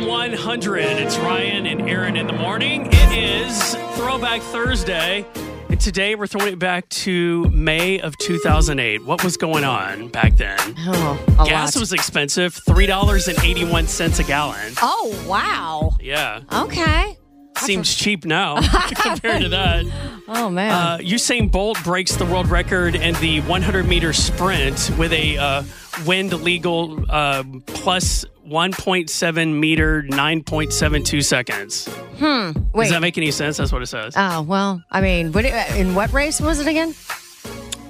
FM 0.00 0.08
100, 0.08 0.80
it's 0.98 1.18
Ryan 1.18 1.66
and 1.66 1.82
Erin 1.82 2.16
in 2.16 2.26
the 2.26 2.32
morning. 2.32 2.86
It 2.90 3.12
is 3.46 3.74
Throwback 3.96 4.40
Thursday. 4.40 5.26
And 5.68 5.78
today 5.80 6.14
we're 6.14 6.26
throwing 6.26 6.52
it 6.54 6.58
back 6.58 6.88
to 6.90 7.44
May 7.50 8.00
of 8.00 8.16
2008. 8.18 9.04
What 9.04 9.22
was 9.22 9.36
going 9.36 9.64
on 9.64 10.08
back 10.08 10.36
then? 10.36 10.58
Oh, 10.78 11.22
Gas 11.46 11.76
lot. 11.76 11.80
was 11.80 11.92
expensive, 11.92 12.54
$3.81 12.66 14.18
a 14.18 14.24
gallon. 14.24 14.72
Oh, 14.80 15.24
wow. 15.28 15.96
Yeah. 16.00 16.40
Okay. 16.50 17.18
Seems 17.58 17.94
cheap 17.94 18.24
now 18.24 18.60
compared 18.94 19.42
to 19.42 19.48
that. 19.50 19.84
Oh, 20.28 20.48
man. 20.48 20.72
Uh, 20.72 20.98
Usain 21.02 21.50
Bolt 21.52 21.82
breaks 21.84 22.16
the 22.16 22.24
world 22.24 22.48
record 22.48 22.94
in 22.94 23.14
the 23.16 23.40
100 23.42 23.86
meter 23.86 24.14
sprint 24.14 24.90
with 24.98 25.12
a 25.12 25.36
uh, 25.36 25.62
wind 26.06 26.32
legal 26.42 27.04
uh, 27.10 27.44
plus 27.66 28.24
1.7 28.50 29.54
meter, 29.54 30.02
9.72 30.02 31.24
seconds. 31.24 31.86
Hmm. 32.18 32.50
Wait. 32.74 32.84
Does 32.84 32.90
that 32.92 33.00
make 33.00 33.16
any 33.16 33.30
sense? 33.30 33.56
That's 33.56 33.70
what 33.72 33.80
it 33.80 33.86
says. 33.86 34.14
Oh, 34.16 34.42
well, 34.42 34.82
I 34.90 35.00
mean, 35.00 35.32
what, 35.32 35.44
in 35.44 35.94
what 35.94 36.12
race 36.12 36.40
was 36.40 36.58
it 36.58 36.66
again? 36.66 36.94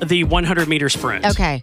the 0.05 0.25
100 0.25 0.69
meter 0.69 0.89
sprint. 0.89 1.25
Okay. 1.27 1.63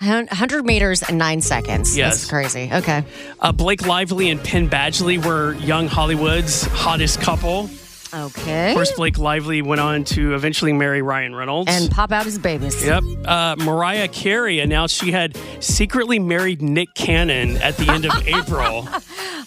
100 0.00 0.64
meters 0.66 1.02
and 1.02 1.18
nine 1.18 1.40
seconds. 1.40 1.96
Yes. 1.96 2.18
That's 2.18 2.30
crazy. 2.30 2.70
Okay. 2.72 3.04
Uh, 3.40 3.52
Blake 3.52 3.86
Lively 3.86 4.30
and 4.30 4.42
Penn 4.42 4.68
Badgley 4.68 5.24
were 5.24 5.54
young 5.54 5.88
Hollywood's 5.88 6.64
hottest 6.64 7.20
couple. 7.20 7.70
Okay. 8.16 8.70
Of 8.70 8.74
course, 8.74 8.92
Blake 8.92 9.18
Lively 9.18 9.62
went 9.62 9.80
on 9.80 10.04
to 10.04 10.34
eventually 10.34 10.72
marry 10.72 11.02
Ryan 11.02 11.34
Reynolds. 11.34 11.70
and 11.70 11.90
pop 11.90 12.12
out 12.12 12.24
his 12.24 12.38
babies. 12.38 12.84
Yep. 12.84 13.02
Uh, 13.24 13.56
Mariah 13.58 14.08
Carey 14.08 14.60
announced 14.60 14.94
she 14.96 15.12
had 15.12 15.36
secretly 15.60 16.18
married 16.18 16.62
Nick 16.62 16.94
Cannon 16.94 17.56
at 17.58 17.76
the 17.76 17.90
end 17.90 18.04
of 18.06 18.12
April. 18.28 18.88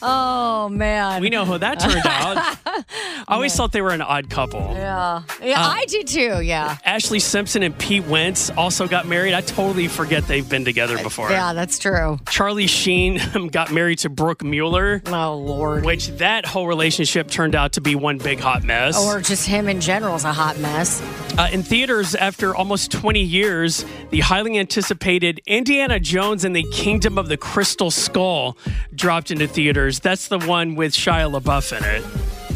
Oh 0.02 0.70
man. 0.70 1.22
We 1.22 1.30
know 1.30 1.46
how 1.46 1.58
that 1.58 1.80
turned 1.80 2.06
out. 2.06 2.58
I 2.66 3.36
always 3.36 3.56
thought 3.56 3.72
they 3.72 3.82
were 3.82 3.92
an 3.92 4.02
odd 4.02 4.30
couple. 4.30 4.60
Yeah. 4.74 5.24
Yeah, 5.42 5.60
Uh, 5.62 5.70
I 5.70 5.86
did 5.86 6.08
too. 6.08 6.42
Yeah. 6.42 6.78
Ashlee 6.86 7.22
Simpson 7.22 7.64
and 7.64 7.78
Pete 7.78 8.06
Wentz 8.06 8.50
also 8.52 8.88
got 8.88 9.08
married. 9.08 9.34
I 9.34 9.42
totally 9.42 9.88
forget 9.88 10.26
they've 10.28 10.48
been 10.48 10.64
together 10.66 11.02
before. 11.04 11.30
Yeah, 11.30 11.54
that's 11.54 11.80
true. 11.80 12.18
Charlie 12.30 12.68
Sheen 12.68 13.20
got 13.52 13.72
married 13.72 14.00
to 14.00 14.10
Brooke 14.10 14.44
Mueller. 14.44 15.02
Oh 15.08 15.36
Lord. 15.36 15.86
Which 15.86 16.08
that 16.18 16.46
whole 16.46 16.68
relationship 16.68 17.30
turned 17.30 17.56
out 17.56 17.74
to 17.74 17.82
be 17.82 17.96
one 17.96 18.18
big 18.20 18.40
hot 18.40 18.59
mess. 18.64 18.98
Or 18.98 19.22
just 19.22 19.48
him 19.48 19.68
in 19.68 19.82
general 19.82 20.16
is 20.16 20.24
a 20.26 20.34
hot 20.34 20.58
mess. 20.60 21.02
Uh, 21.38 21.48
in 21.52 21.64
theaters, 21.64 22.16
after 22.16 22.56
almost 22.56 22.92
20 22.92 23.22
years, 23.22 23.86
the 24.10 24.20
highly 24.20 24.58
anticipated 24.58 25.42
Indiana 25.46 26.00
Jones 26.00 26.44
and 26.44 26.56
the 26.56 26.64
Kingdom 26.72 27.18
of 27.18 27.30
the 27.30 27.38
Crystal 27.38 27.92
Skull 27.92 28.58
dropped 28.94 29.32
into 29.32 29.48
theaters. 29.48 30.00
That's 30.00 30.28
the 30.28 30.40
one 30.40 30.76
with 30.76 30.94
Shia 30.94 31.32
LaBeouf 31.40 31.78
in 31.78 31.84
it. 31.84 32.04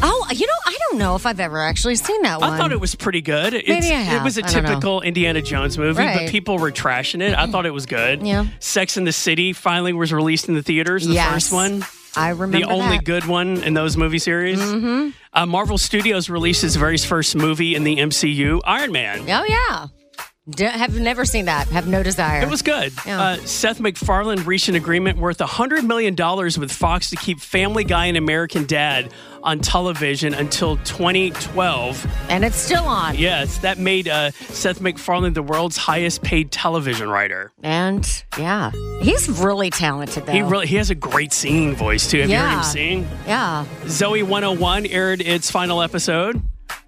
Oh, 0.02 0.26
you 0.34 0.46
know, 0.46 0.52
I 0.66 0.76
don't 0.90 0.98
know 0.98 1.14
if 1.14 1.24
I've 1.24 1.40
ever 1.40 1.62
actually 1.62 1.94
seen 1.94 2.20
that 2.22 2.40
one. 2.40 2.50
I 2.50 2.58
thought 2.58 2.72
it 2.72 2.80
was 2.80 2.94
pretty 2.94 3.22
good. 3.22 3.54
It's, 3.54 3.68
Maybe 3.68 3.86
I 3.86 4.00
have. 4.00 4.20
It 4.20 4.24
was 4.24 4.36
a 4.36 4.42
typical 4.42 5.00
Indiana 5.00 5.40
Jones 5.40 5.78
movie, 5.78 6.02
but 6.02 6.28
people 6.28 6.58
were 6.58 6.72
trashing 6.72 7.22
it. 7.22 7.32
I 7.38 7.46
thought 7.46 7.64
it 7.64 7.70
was 7.70 7.86
good. 7.86 8.26
Yeah. 8.26 8.46
Sex 8.58 8.96
in 8.96 9.04
the 9.04 9.12
City 9.12 9.52
finally 9.52 9.92
was 9.92 10.12
released 10.12 10.48
in 10.48 10.56
the 10.56 10.62
theaters, 10.62 11.06
the 11.06 11.14
Yes. 11.14 11.32
first 11.32 11.52
one. 11.52 11.86
I 12.16 12.30
remember 12.30 12.58
the 12.58 12.64
only 12.72 12.96
that. 12.98 13.04
good 13.04 13.24
one 13.26 13.62
in 13.62 13.74
those 13.74 13.96
movie 13.96 14.18
series. 14.18 14.58
Mm-hmm. 14.60 15.10
Uh, 15.32 15.46
Marvel 15.46 15.78
Studios 15.78 16.30
released 16.30 16.62
its 16.64 16.76
very 16.76 16.98
first 16.98 17.36
movie 17.36 17.74
in 17.74 17.84
the 17.84 17.96
MCU, 17.96 18.60
Iron 18.64 18.92
Man. 18.92 19.20
Oh 19.20 19.44
yeah. 19.44 19.86
D- 20.48 20.64
have 20.64 20.98
never 21.00 21.24
seen 21.24 21.46
that. 21.46 21.68
Have 21.68 21.86
no 21.88 22.02
desire. 22.02 22.42
It 22.42 22.50
was 22.50 22.60
good. 22.60 22.92
Yeah. 23.06 23.20
Uh, 23.20 23.36
Seth 23.46 23.80
MacFarlane 23.80 24.44
reached 24.44 24.68
an 24.68 24.74
agreement 24.74 25.16
worth 25.18 25.38
$100 25.38 25.86
million 25.86 26.14
with 26.60 26.70
Fox 26.70 27.08
to 27.10 27.16
keep 27.16 27.40
Family 27.40 27.82
Guy 27.82 28.06
and 28.06 28.16
American 28.18 28.66
Dad 28.66 29.10
on 29.42 29.60
television 29.60 30.34
until 30.34 30.76
2012. 30.78 32.06
and 32.28 32.44
it's 32.44 32.56
still 32.56 32.84
on. 32.84 33.16
Yes, 33.16 33.58
that 33.58 33.78
made 33.78 34.06
uh, 34.08 34.30
Seth 34.32 34.80
MacFarlane 34.80 35.32
the 35.32 35.42
world's 35.42 35.76
highest 35.78 36.22
paid 36.22 36.50
television 36.50 37.08
writer. 37.08 37.52
And 37.62 38.06
yeah, 38.38 38.70
he's 39.00 39.28
really 39.28 39.70
talented 39.70 40.26
though. 40.26 40.32
He 40.32 40.42
really 40.42 40.66
he 40.66 40.76
has 40.76 40.90
a 40.90 40.94
great 40.94 41.32
singing 41.32 41.74
voice 41.74 42.10
too. 42.10 42.20
Have 42.20 42.30
you 42.30 42.36
heard 42.36 42.54
him 42.56 42.62
sing? 42.62 43.08
Yeah. 43.26 43.64
Zoey 43.84 44.22
101 44.22 44.86
aired 44.86 45.20
its 45.20 45.50
final 45.50 45.80
episode 45.82 46.42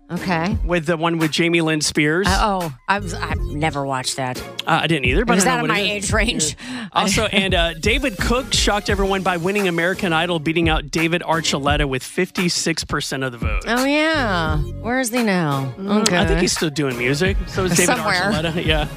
Okay. 0.09 0.57
with 0.64 0.87
the 0.87 0.97
one 0.97 1.19
with 1.19 1.33
Jamie 1.33 1.61
Lynn 1.61 1.81
Spears. 1.81 2.29
Uh, 2.29 2.38
oh, 2.62 2.77
I 2.87 3.01
was. 3.01 3.12
I've 3.12 3.40
never 3.40 3.85
watched 3.85 4.16
that. 4.16 4.40
Uh, 4.40 4.81
I 4.83 4.87
didn't 4.87 5.07
either, 5.07 5.25
but 5.25 5.38
Is 5.38 5.47
I 5.47 5.57
know 5.57 5.62
that 5.62 5.69
my 5.69 5.81
age 5.81 6.12
range? 6.12 6.57
Also, 6.92 7.25
and 7.27 7.53
uh, 7.53 7.75
David 7.75 8.16
Cook 8.16 8.55
shocked 8.55 8.88
everyone 8.88 9.23
by 9.23 9.37
winning 9.37 9.69
American 9.69 10.14
Idol, 10.14 10.38
beating 10.38 10.69
out 10.71 10.90
David 10.90 11.21
Archuleta 11.21 11.87
with 11.87 12.03
56% 12.03 13.27
of 13.27 13.33
the 13.33 13.38
vote. 13.38 13.64
Oh 13.66 13.85
yeah. 13.85 14.59
Where 14.59 15.01
is 15.01 15.11
he 15.11 15.23
now? 15.23 15.75
Okay. 15.79 16.16
I 16.16 16.25
think 16.27 16.40
he's 16.40 16.53
still 16.53 16.71
doing 16.71 16.97
music. 16.97 17.37
So 17.49 17.64
is 17.64 17.73
David 17.73 17.97
Somewhere. 17.97 18.14
Archuleta. 18.33 18.64
Yeah. 18.64 18.88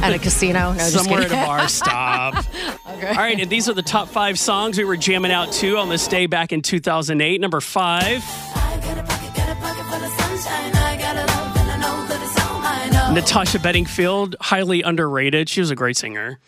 at 0.00 0.12
a 0.12 0.18
casino. 0.18 0.72
No, 0.74 0.78
Somewhere 0.78 1.22
at 1.22 1.26
a 1.32 1.34
bar. 1.34 1.66
Stop. 1.68 2.44
Okay. 2.88 3.08
All 3.08 3.14
right, 3.16 3.40
and 3.40 3.50
these 3.50 3.68
are 3.68 3.74
the 3.74 3.82
top 3.82 4.08
five 4.08 4.38
songs 4.38 4.78
we 4.78 4.84
were 4.84 4.96
jamming 4.96 5.32
out 5.32 5.50
to 5.54 5.76
on 5.78 5.88
this 5.88 6.06
day 6.06 6.26
back 6.26 6.52
in 6.52 6.62
2008. 6.62 7.40
Number 7.40 7.60
five, 7.60 8.22
Natasha 13.12 13.58
Bedingfield, 13.58 14.36
highly 14.40 14.82
underrated. 14.82 15.48
She 15.48 15.60
was 15.60 15.70
a 15.70 15.74
great 15.74 15.96
singer. 15.96 16.38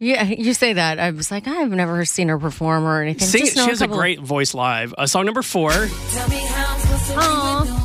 Yeah, 0.00 0.24
you 0.24 0.52
say 0.52 0.72
that. 0.72 0.98
I 0.98 1.10
was 1.12 1.30
like, 1.30 1.46
I've 1.46 1.70
never 1.70 2.04
seen 2.04 2.28
her 2.28 2.38
perform 2.38 2.84
or 2.84 3.02
anything. 3.02 3.26
Sing, 3.28 3.44
Just 3.44 3.56
know 3.56 3.64
she 3.64 3.70
has 3.70 3.80
a 3.82 3.86
couple- 3.86 3.98
great 4.00 4.18
voice 4.20 4.52
live. 4.54 4.92
Uh, 4.98 5.06
song 5.06 5.26
number 5.26 5.42
four. 5.42 5.70
Aw. 5.72 7.84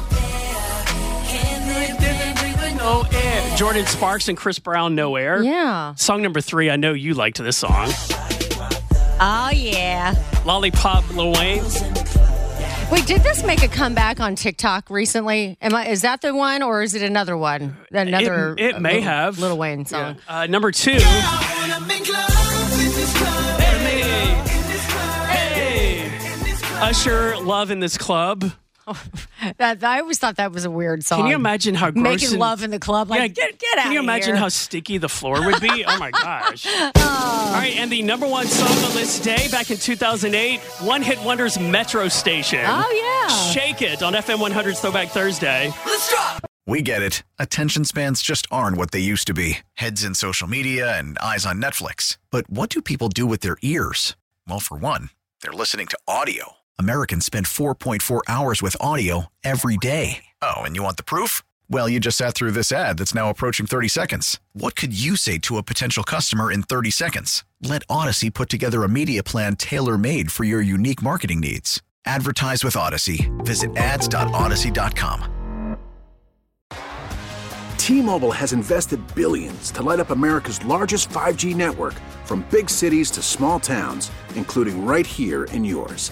No 2.78 3.02
air. 3.14 3.42
Jordin 3.56 3.88
Sparks 3.88 4.28
and 4.28 4.38
Chris 4.38 4.60
Brown, 4.60 4.94
No 4.96 5.16
Air. 5.16 5.42
Yeah. 5.42 5.96
Song 5.96 6.22
number 6.22 6.42
three, 6.42 6.70
I 6.70 6.76
know 6.76 6.92
you 6.94 7.14
liked 7.14 7.38
this 7.42 7.56
song. 7.58 7.88
Oh 9.22 9.50
yeah. 9.54 10.16
Lollipop, 10.46 11.10
Lil 11.16 11.32
Wayne. 11.34 11.64
Wait, 12.94 13.08
did 13.08 13.24
this 13.24 13.44
make 13.44 13.64
a 13.64 13.68
comeback 13.68 14.20
on 14.20 14.36
TikTok 14.36 14.92
recently? 14.92 15.58
Am 15.64 15.74
I? 15.74 15.88
Is 15.88 16.04
that 16.04 16.22
the 16.22 16.32
one, 16.32 16.62
or 16.62 16.84
is 16.84 16.94
it 16.94 17.02
another 17.02 17.36
one? 17.36 17.76
Another? 17.92 18.54
it, 18.56 18.76
it 18.76 18.82
may 18.82 18.98
Little- 18.98 19.04
have. 19.06 19.40
Little 19.40 19.58
Wayne 19.58 19.84
song. 19.84 20.18
Uh, 20.28 20.46
number 20.46 20.72
two. 20.72 21.00
Usher, 26.84 27.36
Love 27.38 27.72
in 27.72 27.80
This 27.80 27.98
Club. 27.98 28.52
That 29.58 29.84
I 29.84 30.00
always 30.00 30.20
thought 30.20 30.38
that 30.38 30.52
was 30.54 30.64
a 30.64 30.72
weird 30.72 31.04
song. 31.04 31.20
Can 31.20 31.28
you 31.28 31.36
imagine 31.36 31.76
how 31.76 31.92
gross 31.92 32.04
making 32.04 32.30
and- 32.30 32.40
love 32.40 32.64
in 32.64 32.72
the 32.72 32.80
club? 32.80 33.10
Like, 33.10 33.20
Yeah, 33.20 33.28
get 33.28 33.60
get 33.60 33.78
out. 33.80 33.84
Can 33.84 33.92
you 33.92 34.00
imagine 34.00 34.36
here. 34.36 34.38
how 34.38 34.48
sticky 34.50 34.98
the 35.00 35.10
floor 35.10 35.46
would 35.46 35.60
be? 35.62 35.84
oh 35.86 35.98
my 36.00 36.12
gosh. 36.12 36.66
All 36.82 36.92
right, 37.54 37.74
and 37.78 37.92
the 37.92 38.02
number 38.04 38.26
one 38.28 38.48
song 38.48 38.70
on 38.86 38.94
this 38.94 39.20
day 39.20 39.48
back 39.52 39.70
in 39.70 39.78
2008, 39.78 40.62
One 40.82 41.02
Hit 41.02 41.22
Wonder's 41.24 41.60
Metro 41.60 42.08
Station. 42.08 42.62
Oh 42.66 42.90
yeah. 43.30 43.52
Shake 43.52 43.82
It 43.82 44.02
on 44.02 44.14
FM 44.14 44.38
100's 44.38 44.80
Throwback 44.80 45.10
Thursday. 45.10 45.72
Let's 45.86 46.10
drop. 46.10 46.46
We 46.66 46.82
get 46.82 47.02
it. 47.02 47.24
Attention 47.40 47.84
spans 47.84 48.22
just 48.22 48.48
aren't 48.50 48.78
what 48.78 48.92
they 48.92 49.00
used 49.00 49.28
to 49.28 49.34
be 49.34 49.58
heads 49.74 50.04
in 50.06 50.16
social 50.16 50.48
media 50.48 50.98
and 50.98 51.18
eyes 51.20 51.46
on 51.46 51.62
Netflix. 51.62 52.18
But 52.32 52.50
what 52.50 52.70
do 52.70 52.82
people 52.82 53.10
do 53.10 53.26
with 53.26 53.42
their 53.42 53.58
ears? 53.62 54.16
Well, 54.48 54.62
for 54.62 54.78
one, 54.78 55.10
they're 55.42 55.52
listening 55.52 55.88
to 55.88 55.98
audio. 56.08 56.54
Americans 56.80 57.26
spend 57.26 57.48
4.4 57.48 58.22
hours 58.28 58.62
with 58.62 58.78
audio 58.80 59.28
every 59.44 59.78
day. 59.78 60.24
Oh, 60.42 60.62
and 60.62 60.76
you 60.76 60.84
want 60.84 60.98
the 60.98 61.04
proof? 61.04 61.44
Well, 61.70 61.90
you 61.90 62.00
just 62.00 62.18
sat 62.18 62.34
through 62.34 62.52
this 62.52 62.72
ad 62.72 62.98
that's 62.98 63.14
now 63.14 63.30
approaching 63.30 63.66
30 63.66 63.88
seconds. 63.90 64.40
What 64.54 64.76
could 64.76 64.98
you 64.98 65.16
say 65.16 65.38
to 65.40 65.58
a 65.58 65.64
potential 65.64 66.04
customer 66.04 66.52
in 66.52 66.64
30 66.64 66.92
seconds? 66.92 67.44
Let 67.62 67.86
Audacy 67.88 68.34
put 68.34 68.50
together 68.50 68.84
a 68.84 68.90
media 68.90 69.24
plan 69.24 69.56
tailor 69.56 69.98
made 69.98 70.32
for 70.32 70.44
your 70.44 70.62
unique 70.62 71.02
marketing 71.02 71.42
needs. 71.42 71.82
Advertise 72.06 72.64
with 72.64 72.76
Audacy. 72.76 73.30
Visit 73.44 73.76
ads.audacy.com. 73.76 75.30
T-Mobile 77.78 78.32
has 78.32 78.54
invested 78.54 79.00
billions 79.14 79.70
to 79.72 79.84
light 79.84 80.00
up 80.00 80.10
America's 80.10 80.64
largest 80.64 81.10
5G 81.10 81.54
network 81.54 81.94
from 82.24 82.46
big 82.50 82.70
cities 82.70 83.12
to 83.12 83.22
small 83.22 83.60
towns, 83.60 84.10
including 84.36 84.86
right 84.86 85.06
here 85.06 85.44
in 85.46 85.66
yours. 85.66 86.12